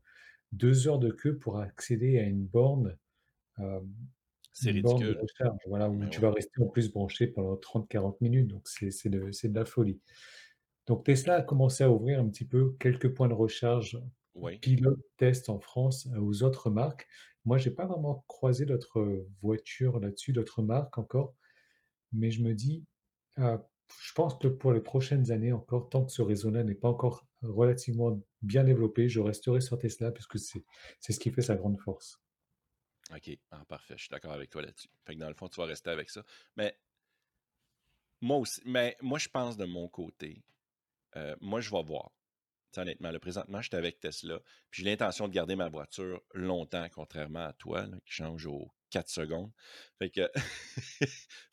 [0.53, 2.97] deux heures de queue pour accéder à une borne.
[3.59, 3.81] Euh,
[4.55, 5.27] c'est ridicule.
[5.67, 8.47] voilà, où tu vas rester en plus branché pendant 30-40 minutes.
[8.47, 10.01] Donc, c'est de, de la folie.
[10.87, 13.99] Donc, Tesla a commencé à ouvrir un petit peu quelques points de recharge
[14.35, 14.61] Oui.
[14.61, 17.07] pilotes testent en France, heu, aux autres marques.
[17.45, 21.35] Moi, j'ai pas vraiment croisé d'autres, voitures là-dessus, d'autres marques encore,
[22.13, 22.85] mais je me dis,
[23.39, 23.59] heu,
[24.03, 27.27] je pense que pour les prochaines années encore, tant que ce réseau-là n'est pas encore
[27.43, 30.65] relativement bien développé, je resterai sur Tesla puisque c'est
[31.01, 32.23] c'est ce qui fait sa grande force.
[33.15, 33.37] OK.
[33.51, 33.95] Ah, parfait.
[33.97, 34.89] Je suis d'accord avec toi là-dessus.
[35.05, 36.23] Fait que dans le fond, tu vas rester avec ça.
[36.55, 36.77] Mais
[38.21, 40.43] moi aussi, mais moi, je pense de mon côté,
[41.15, 42.11] euh, moi, je vais voir.
[42.77, 44.37] Honnêtement, là, présentement, j'étais avec Tesla.
[44.69, 49.07] Puis j'ai l'intention de garder ma voiture longtemps, contrairement à toi, qui change aux 4
[49.07, 49.51] secondes.
[49.97, 50.29] Fait que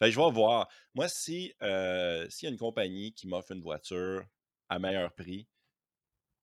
[0.01, 0.69] je vais voir.
[0.95, 4.25] Moi, si euh, s'il y a une compagnie qui m'offre une voiture
[4.69, 5.47] à meilleur prix,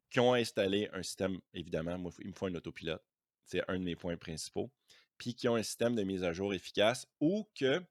[0.10, 3.04] qui ont installé un système, évidemment, moi, il me faut un autopilote.
[3.44, 4.72] C'est un de mes points principaux.
[5.20, 7.84] Puis qui ont un système de mise à jour efficace ou que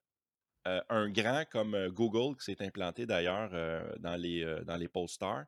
[0.67, 4.89] euh, un grand comme euh, Google, qui s'est implanté d'ailleurs euh, dans les, dans les
[4.89, 5.45] Polestar,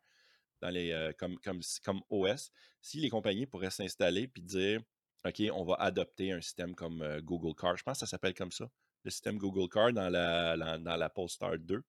[0.61, 4.81] dans les, comme, comme, comme OS, si les compagnies pourraient s'installer puis dire
[5.25, 7.77] OK, on va adopter un système comme Google Car.
[7.77, 8.71] Je pense que ça s'appelle comme ça,
[9.05, 11.83] le système Google Car dans la, dans la Polestar 2.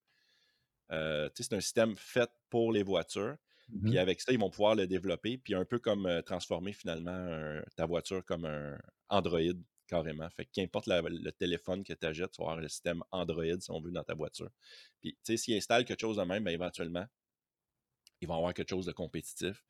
[0.89, 3.35] c'est un système fait pour les voitures.
[3.83, 7.61] Puis Mmh avec ça, ils vont pouvoir le développer, puis un peu comme transformer finalement
[7.77, 8.77] ta voiture comme un
[9.07, 9.53] Android
[9.91, 10.29] carrément.
[10.29, 13.69] Fait que qu'importe le téléphone que tu achètes, tu vas avoir le système Android, si
[13.69, 14.49] on veut, dans ta voiture.
[15.01, 17.05] Puis, tu sais, s'ils installent quelque chose de même, bien, éventuellement,
[18.21, 19.63] ils vont avoir quelque chose de compétitif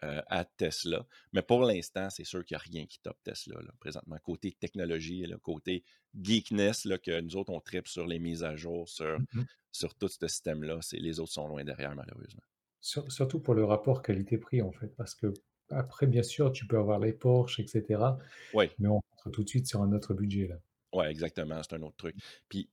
[0.00, 1.06] à Tesla.
[1.32, 4.16] Mais pour l'instant, c'est sûr qu'il n'y a rien qui top Tesla, là, présentement.
[4.22, 5.84] Côté technologie, côté
[6.20, 9.42] geekness, là, que nous autres, on tripe sur les mises à jour, sur, mh.
[9.72, 10.80] sur tout ce système-là.
[10.92, 12.42] Les autres sont loin derrière, malheureusement.
[12.80, 17.00] Sur surtout pour le rapport qualité-prix, en fait, parce qu'après, bien sûr, tu peux avoir
[17.00, 18.18] les Porsche et cetera,
[18.54, 20.56] Oui, mais on tout de suite sur un autre budget, là.
[20.92, 21.60] ouais, exactement.
[21.62, 22.16] C'est un autre truc.
[22.48, 22.70] Puis,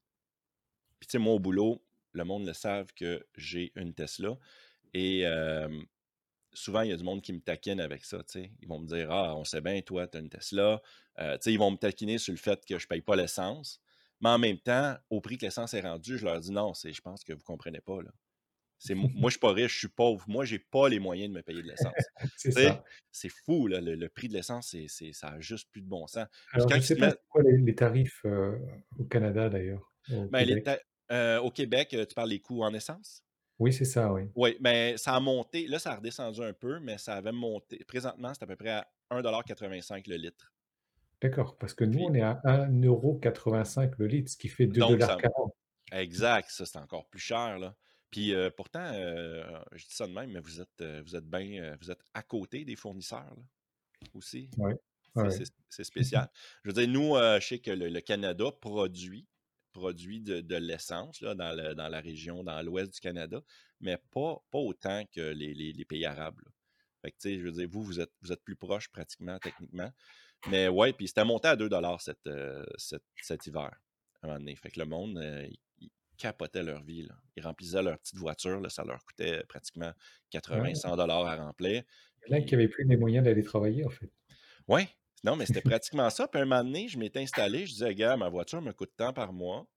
[1.00, 1.84] puis tu sais, moi, au boulot,
[2.14, 4.38] le monde le savent que j'ai une Tesla.
[4.94, 5.26] Et
[6.56, 8.18] souvent, il y a du monde qui me taquine avec ça.
[8.20, 8.52] tu sais.
[8.62, 10.82] Ils vont me dire Ah, on sait bien, toi, tu as une Tesla.
[11.20, 13.82] Euh, ils vont me taquiner sur le fait que je ne paye pas l'essence.
[14.22, 17.02] Mais en même temps, au prix que l'essence est rendue, je leur dis non, je
[17.02, 18.02] pense que vous ne comprenez pas.
[18.02, 18.12] Là.
[18.78, 20.24] C'est, moi, je suis pas riche, je suis pauvre.
[20.28, 22.12] Moi, j'ai pas les moyens de me payer de l'essence.
[23.12, 25.88] C'est fou, là, le, le prix de l'essence, c'est, c'est- ça n'a juste plus de
[25.88, 26.28] bon sens.
[26.52, 28.60] Alors quand je sais pas quoi les les tarifs, heu,
[29.00, 30.64] au Canada d'ailleurs, au ben, Québec?
[30.64, 30.80] ta-
[31.12, 33.24] euh, au Québec, euh, tu parles des coûts en essence?
[33.60, 34.24] Oui, c'est ça, oui.
[34.36, 35.68] Oui, mais ça a monté.
[35.68, 37.84] Là, ça a redescendu un peu, mais ça avait monté.
[37.86, 40.54] Présentement, c'est à peu près à 1,85 le litre.
[41.22, 45.02] D'accord, parce que nous, on est à 1,85 € le litre, ce qui fait donc,
[45.02, 45.54] ça, 2,40 $.
[45.92, 47.76] exact, ça, c'est encore plus cher, là.
[48.12, 49.44] Puis, euh, pourtant, euh,
[49.74, 52.24] je dis ça de même, mais vous êtes, euh, vous êtes bien, vous êtes à
[52.24, 53.44] côté des fournisseurs, là,
[54.14, 54.50] aussi.
[54.58, 54.74] Ouais,
[55.16, 55.30] ouais,
[55.70, 56.30] C'est spécial.
[56.64, 59.28] Je veux dire, nous, je sais que le, le Canada produit,
[59.74, 63.42] produit de, de l'essence dans, le- dans la région, dans l'ouest du Canada,
[63.82, 66.40] mais pas, pas autant que les, les- les pays arabes.
[66.46, 66.52] là.
[67.02, 69.38] Fait que, tu sais, je veux dire, vous, vous êtes, vous êtes plus proche pratiquement,
[69.40, 69.92] techniquement.
[70.50, 73.72] Mais ouais, puis c'était monté à 2 cet, euh, cet, cet hiver,
[74.22, 74.56] à un moment donné.
[74.56, 75.48] Fait que le monde, euh,
[76.16, 77.04] capotaient leur vie.
[77.04, 77.16] Là.
[77.36, 79.94] Ils remplissaient leur petite voiture, là, ça leur coûtait pratiquement
[80.50, 80.98] Ouais, 80-100
[81.28, 81.84] à remplir.
[82.28, 84.12] il y en a qui Puis avaient plus les moyens d'aller travailler, en fait.
[84.68, 84.90] Ouais,
[85.24, 86.28] non, mais c'était pratiquement ça.
[86.28, 89.14] Puis un moment donné, je m'étais installé, je disais, gars, ma voiture me coûte tant
[89.14, 89.68] par mois,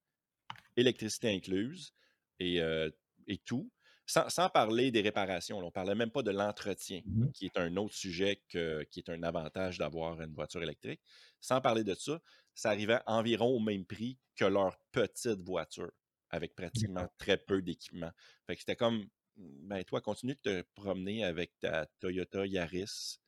[0.76, 1.92] électricité incluse
[2.40, 2.90] et, euh,
[3.26, 3.70] et tout.
[4.06, 5.58] Sans, sans parler des réparations.
[5.58, 5.64] là.
[5.64, 7.32] On ne parlait même pas de l'entretien, Mmh mh.
[7.32, 11.02] qui est un autre sujet que- qui est un avantage d'avoir une voiture électrique.
[11.40, 12.20] Sans parler de ça,
[12.54, 15.92] ça arrivait environ au même prix que leur petite voiture,
[16.30, 18.10] avec pratiquement très peu d'équipement.
[18.46, 23.18] Fait que c'était comme, ben toi, continue de te promener avec ta Toyota Yaris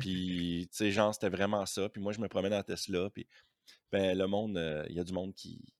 [0.00, 1.88] puis, tu sais, genre, c'était vraiment ça.
[1.88, 3.10] Puis moi, je me promène en Tesla.
[3.10, 3.28] Puis,
[3.92, 5.72] ben, le monde, euh, il y a du monde qui.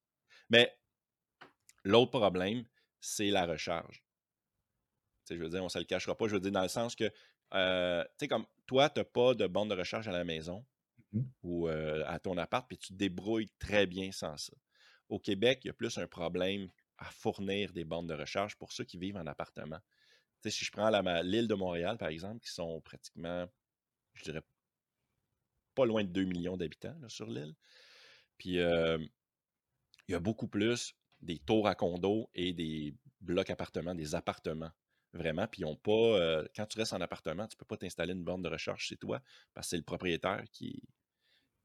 [0.51, 0.73] Mais
[1.85, 2.65] l'autre problème,
[3.01, 4.05] c'est la recharge.
[5.25, 6.29] Tu sais, je veux dire, on ne se le cachera pas.
[6.29, 7.11] Je veux dire, dans le sens que,
[7.55, 10.65] euh, tu sais, comme toi, tu n'as pas de bande de recharge à la maison
[11.13, 11.25] Mmh mh.
[11.45, 14.53] ou euh, à ton appart, puis tu te débrouilles très bien sans ça.
[15.09, 18.73] Au Québec, il y a plus un problème à fournir des bandes de recharge pour
[18.73, 19.79] ceux qui vivent en appartement.
[20.45, 20.91] Si je prends
[21.23, 23.47] l'île de Montréal, par exemple, qui sont pratiquement,
[24.15, 24.43] je dirais,
[25.75, 27.55] pas loin de 2 millions d'habitants sur l'île.
[28.39, 29.09] Puis il
[30.09, 34.71] y a beaucoup plus des tours à condos et des blocs appartements, des appartements.
[35.13, 35.47] Vraiment.
[35.49, 36.45] Puis ils ont pas.
[36.55, 39.21] quand tu restes en appartement, tu peux pas t'installer une borne de recharge chez toi
[39.55, 40.83] parce que c'est le propriétaire qui,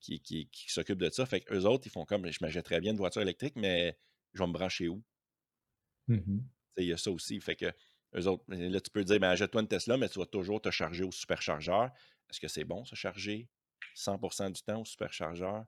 [0.02, 1.26] qui, qui, qui s'occupe de ça.
[1.26, 3.98] Fait qu'eux autres, ils font comme je m'achèterais bien une voiture électrique, mais
[4.34, 5.04] je vais me brancher où?
[6.08, 7.40] Mmh Il y a ça aussi.
[7.42, 7.72] Fait que
[8.16, 10.72] eux autres, là, tu peux dire, ben, achète-toi une Tesla, mais tu vas toujours te
[10.72, 11.92] charger au superchargeur.
[12.30, 13.50] Est-ce que c'est bon, se charger
[13.94, 15.66] 100% du temps au superchargeur?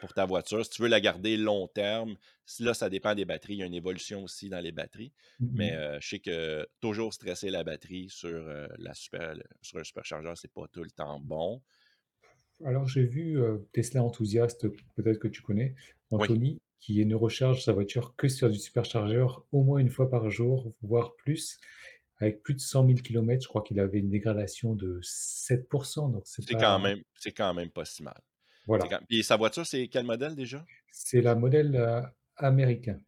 [0.00, 0.64] pour ta voiture?
[0.66, 2.16] Si tu veux la garder long terme,
[2.60, 3.54] là, ça dépend des batteries.
[3.54, 5.14] Il y a une évolution aussi dans les batteries.
[5.54, 8.44] Mais mmh je sais que toujours stresser la batterie sur,
[8.78, 11.62] la super, sur un superchargeur, c'est pas tout le temps bon.
[12.64, 13.38] Alors, j'ai vu
[13.72, 15.74] Tesla enthousiaste, peut-être que tu connais,
[16.10, 20.30] Anthony, qui ne recharge sa voiture que sur du superchargeur au moins une fois par
[20.30, 21.58] jour, voire plus,
[22.18, 23.42] avec plus de 100 000 km.
[23.42, 27.54] Je crois qu'il avait une dégradation de 7%, donc c'est C'est quand même, c'est quand
[27.54, 28.20] même pas si mal.
[28.66, 29.00] Voilà.
[29.10, 30.64] Et sa voiture, c'est quel modèle déjà?
[30.90, 32.04] C'est la modèle
[32.36, 32.98] américain.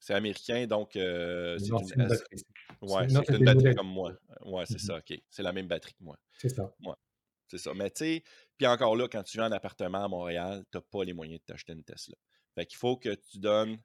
[0.00, 2.44] C'est américain, donc c'est une batterie.
[2.80, 4.12] Ouais, c'est une batterie comme moi.
[4.44, 5.22] Ouais, c'est mmh ça, OK.
[5.30, 6.18] C'est la même batterie que moi.
[6.36, 6.74] C'est ça.
[6.84, 6.94] Ouais.
[7.52, 7.74] C'est ça.
[7.74, 8.24] Mais tu sais,
[8.56, 11.38] puis encore là, quand tu viens en appartement à Montréal, tu n'as pas les moyens
[11.40, 12.16] de t'acheter une Tesla.
[12.54, 13.76] Fait qu'il faut que tu donnes.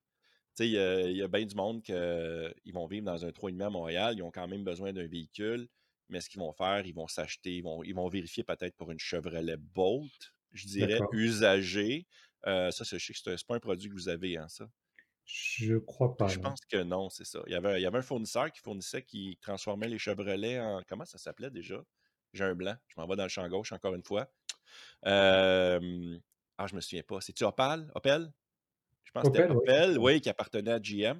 [0.55, 3.69] Tu sais, il y a, bien du monde qui vont vivre dans un 3,5 à
[3.69, 5.67] Montréal, ils ont quand même besoin d'un véhicule,
[6.07, 8.89] mais ce qu'ils vont faire, ils vont s'acheter, ils vont, ils vont vérifier peut-être pour
[8.89, 12.07] une Chevrolet Bolt, je dirais, usagée.
[12.45, 14.65] Euh, ça, je sais que c'est pas un produit que vous avez, hein, ça?
[15.25, 16.29] Je crois pas.
[16.29, 17.43] Je pense que non, c'est ça.
[17.47, 20.81] Il y, avait, il y avait un fournisseur qui fournissait, qui transformait les Chevrolets en.
[20.87, 21.83] Comment ça s'appelait déjà?
[22.33, 22.75] J'ai un blanc.
[22.87, 24.29] Je m'en vais dans le champ gauche encore une fois.
[25.05, 26.17] Euh...
[26.57, 27.21] Ah, je me souviens pas.
[27.21, 27.89] C'est-tu Opel?
[27.93, 28.31] Opel?
[29.03, 30.19] Je pense que c'était Opel, oui.
[30.21, 31.19] qui appartenait à GM.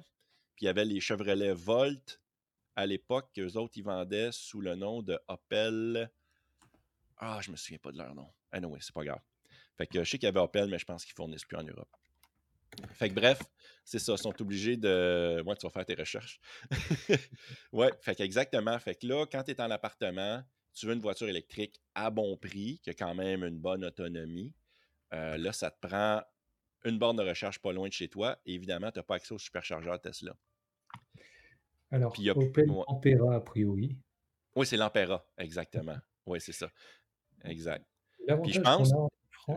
[0.56, 2.20] Puis il y avait les Chevrolet Volt
[2.74, 6.10] à l'époque qu'eux autres, ils vendaient sous le nom de Opel.
[7.16, 8.28] Ah, je me souviens pas de leur nom.
[8.52, 9.20] Anyway, c'est pas grave.
[9.76, 11.64] Fait que je sais qu'il y avait Opel, mais je pense qu'ils fournissent plus en
[11.64, 11.88] Europe.
[12.94, 13.40] Fait que bref,
[13.84, 15.42] c'est ça, ils sont obligés de.
[15.44, 16.40] Moi, tu vas faire tes recherches.
[17.72, 18.78] ouais, fait que exactement.
[18.78, 20.42] Fait que là, quand tu es en appartement,
[20.74, 24.54] tu veux une voiture électrique à bon prix, qui a quand même une bonne autonomie,
[25.14, 26.22] euh, là, ça te prend
[26.84, 28.38] une borne de recharge pas loin de chez toi.
[28.46, 30.36] Et évidemment, tu n'as pas accès au superchargeur Tesla.
[31.90, 33.96] Alors, Puis, Opel Ampera, a priori.
[34.54, 35.96] Oui, c'est l'Ampera, exactement.
[36.26, 36.70] Oui, c'est ça.
[37.44, 37.84] Exact.
[38.42, 38.92] Puis je pense,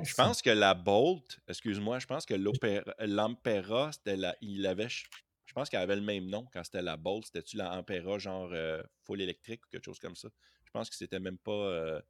[0.03, 2.35] je pense que la Bolt, excuse-moi, je pense que
[2.99, 6.95] l'Ampera, c'était la, il avait, je pense qu'elle avait le même nom quand c'était la
[6.95, 7.25] Bolt.
[7.25, 10.29] C'était-tu l'Ampera genre euh, full électrique ou quelque chose comme ça?
[10.71, 11.51] Je pense que c'était même pas.
[11.51, 12.01] Euh,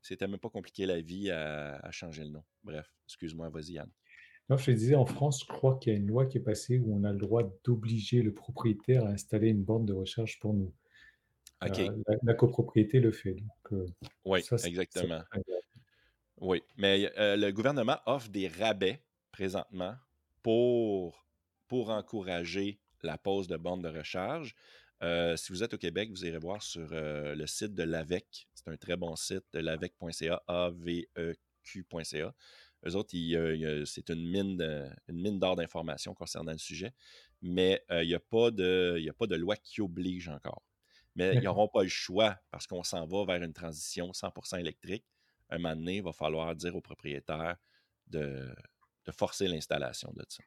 [0.00, 2.42] c'était même pas compliqué la vie à, changer le nom.
[2.64, 3.88] Bref, excuse-moi, vas-y Yann.
[4.50, 6.42] Non, je te disais, en France, je crois qu'il y a une loi qui est
[6.42, 10.40] passée où on a le droit d'obliger le propriétaire à installer une borne de recharge
[10.40, 10.74] pour nous.
[11.64, 11.78] OK.
[11.78, 13.36] Euh, la, copropriété le fait.
[14.24, 15.22] oui, exactement.
[16.40, 19.00] Oui, mais le gouvernement offre des rabais
[19.30, 19.94] présentement
[20.42, 21.24] pour,
[21.68, 24.56] pour encourager la pose de bornes de recharge.
[25.36, 28.48] Si vous êtes au Québec, vous irez voir sur le site de l'AVEC.
[28.54, 32.34] C'est un très bon site, de l'AVEC.ca, A-V-E-Q.ca.
[32.84, 33.10] Eux autres,
[33.84, 36.92] c'est une mine, une mine d'or d'informations concernant le sujet,
[37.40, 40.62] mais il n'y a, pas de, a pas de loi qui oblige encore.
[41.14, 45.04] Mais ils n'auront pas le choix parce qu'on s'en va vers une transition 100% électrique
[45.52, 47.56] un moment donné, il va falloir dire au propriétaire
[48.06, 48.54] de,
[49.12, 50.42] forcer l'installation de ça.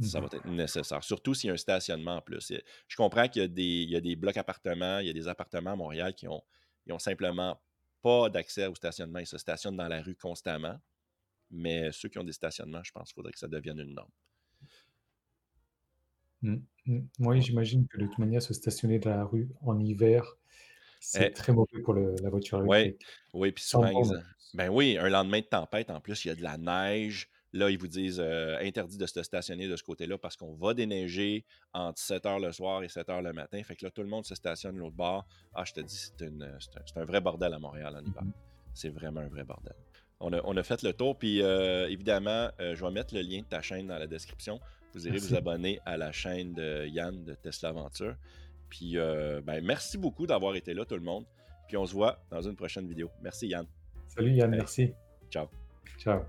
[0.00, 1.04] Ça va être nécessaire.
[1.04, 2.52] Surtout s'il y a un stationnement en plus.
[2.88, 6.14] Je comprends qu'il y, a des, blocs appartements, il y a des appartements à Montréal
[6.14, 6.42] qui ont,
[6.90, 7.60] ont simplement
[8.00, 9.20] pas d'accès au stationnement.
[9.20, 10.78] Ils se stationnent dans la rue constamment.
[11.50, 14.10] Mais ceux qui ont des stationnements, je pense qu'il faudrait que ça devienne une norme.
[16.40, 17.00] Mmh, mmh.
[17.20, 20.24] Oui, j'imagine que de toute manière, se stationner dans la rue en hiver,
[20.98, 23.06] c'est eh très mauvais pour la voiture électrique.
[23.34, 24.02] Oui, puis souvent,
[24.54, 27.28] ben oui, un lendemain de tempête, en plus, il y a de la neige.
[27.54, 30.72] Là, ils vous disent euh, interdit de se stationner de ce côté-là parce qu'on va
[30.72, 31.44] déneiger
[31.74, 33.62] entre 7 h le soir et 7 h le matin.
[33.62, 35.26] Fait que là, tout le monde se stationne de l'autre bord.
[35.54, 36.24] Ah, je te dis, c'est,
[36.96, 38.22] un, vrai bordel à Montréal en hiver.
[38.22, 38.32] Mmh
[38.74, 39.74] c'est vraiment un vrai bordel.
[40.18, 41.18] On a, fait le tour.
[41.18, 44.60] Puis euh, évidemment, euh, je vais mettre le lien de ta chaîne dans la description.
[44.94, 48.16] Vous irez vous abonner à la chaîne de Yann de Tesla Aventure.
[48.70, 51.26] Puis, ben, merci beaucoup d'avoir été là, tout le monde.
[51.68, 53.10] Puis, on se voit dans une prochaine vidéo.
[53.20, 53.66] Merci, Yann.
[54.06, 54.50] Salut, Yann.
[54.50, 54.94] merci.
[55.30, 55.48] Ciao.
[55.98, 56.22] Ciao.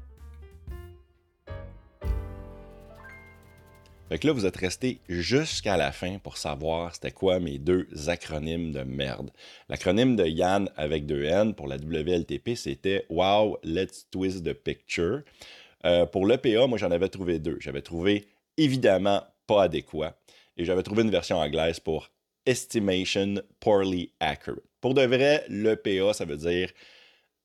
[4.14, 7.88] Fait que là, vous êtes resté jusqu'à la fin pour savoir c'était quoi mes deux
[8.06, 9.31] acronymes de merde.
[9.69, 15.23] L'acronyme de Yann avec deux N pour la WLTP, c'était Wow, let's twist the picture.
[15.88, 17.57] Euh, pour l'EPA, moi, j'en avais trouvé deux.
[17.60, 20.15] J'avais trouvé évidemment pas adéquat
[20.57, 22.11] et j'avais trouvé une version anglaise pour
[22.45, 24.61] Estimation Poorly Accurate.
[24.80, 26.69] Pour de vrai, l'EPA, ça veut dire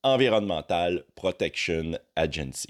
[0.03, 2.69] Environmental Protection Agency.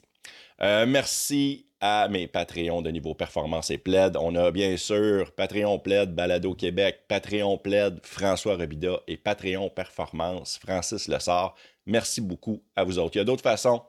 [0.60, 4.16] Euh, merci à mes Patreons de niveau performance et plaid.
[4.16, 10.58] On a bien sûr Patreon plaid Balado Québec, Patreon plaid François Robida et Patreon performance
[10.58, 11.54] Francis Lessard.
[11.86, 13.16] Merci beaucoup à vous autres.
[13.16, 13.82] Il y a d'autres façons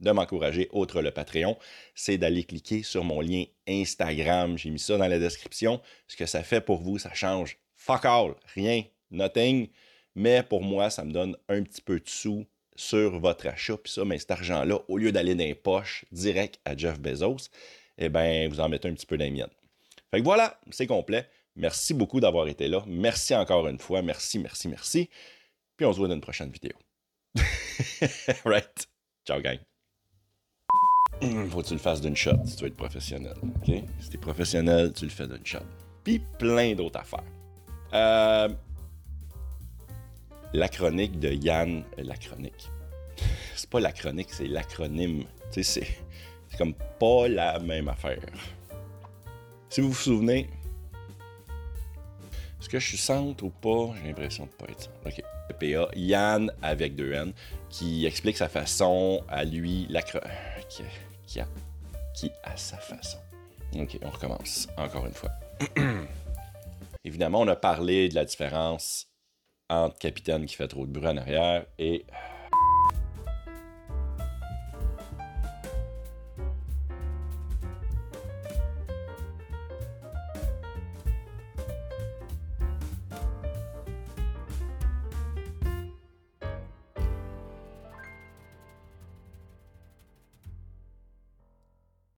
[0.00, 1.56] de m'encourager, outre le Patreon,
[1.94, 4.58] c'est d'aller cliquer sur mon lien Instagram.
[4.58, 5.80] J'ai mis ça dans la description.
[6.08, 9.68] Ce que ça fait pour vous, ça change fuck all, rien, nothing.
[10.14, 12.46] Mais pour moi, ça me donne un petit peu de sous
[12.76, 13.76] sur votre achat.
[13.76, 17.48] Puis ça, mais cet argent-là, au lieu d'aller dans les poches direct à Jeff Bezos,
[17.98, 19.46] eh bien, vous en mettez un petit peu dans les miennes.
[20.10, 21.28] Fait que voilà, c'est complet.
[21.56, 22.82] Merci beaucoup d'avoir été là.
[22.86, 24.02] Merci encore une fois.
[24.02, 25.08] Merci, merci, merci.
[25.76, 26.72] Puis on se voit dans une prochaine vidéo.
[28.44, 28.88] right.
[29.26, 29.58] Ciao, gang.
[31.50, 33.34] Faut que tu le fasses d'une shot si tu veux être professionnel.
[34.00, 35.58] Si tu es professionnel, tu le fais d'une shot.
[36.02, 37.24] Puis plein d'autres affaires.
[37.94, 38.48] Euh,
[40.54, 41.84] la chronique de Yann.
[41.98, 42.70] La chronique.
[43.54, 45.24] C'est pas la chronique, c'est l'acronyme.
[45.52, 45.84] Tu sais,
[46.50, 48.24] c'est, comme pas la même affaire.
[49.68, 50.48] Si vous vous souvenez,
[52.60, 53.94] est-ce que je suis centre ou pas?
[54.00, 54.96] J'ai l'impression de pas être centre.
[55.04, 55.22] OK.
[55.60, 57.32] PA, Yann avec deux N,
[57.68, 59.86] qui explique sa façon à lui,
[60.68, 60.82] qui,
[61.26, 61.40] qui,
[62.14, 63.18] qui a sa façon.
[63.76, 65.30] OK, on recommence encore une fois.
[67.04, 69.13] Évidemment, on a parlé de la différence
[69.68, 72.04] entre capitaine qui fait trop de bruit en arrière et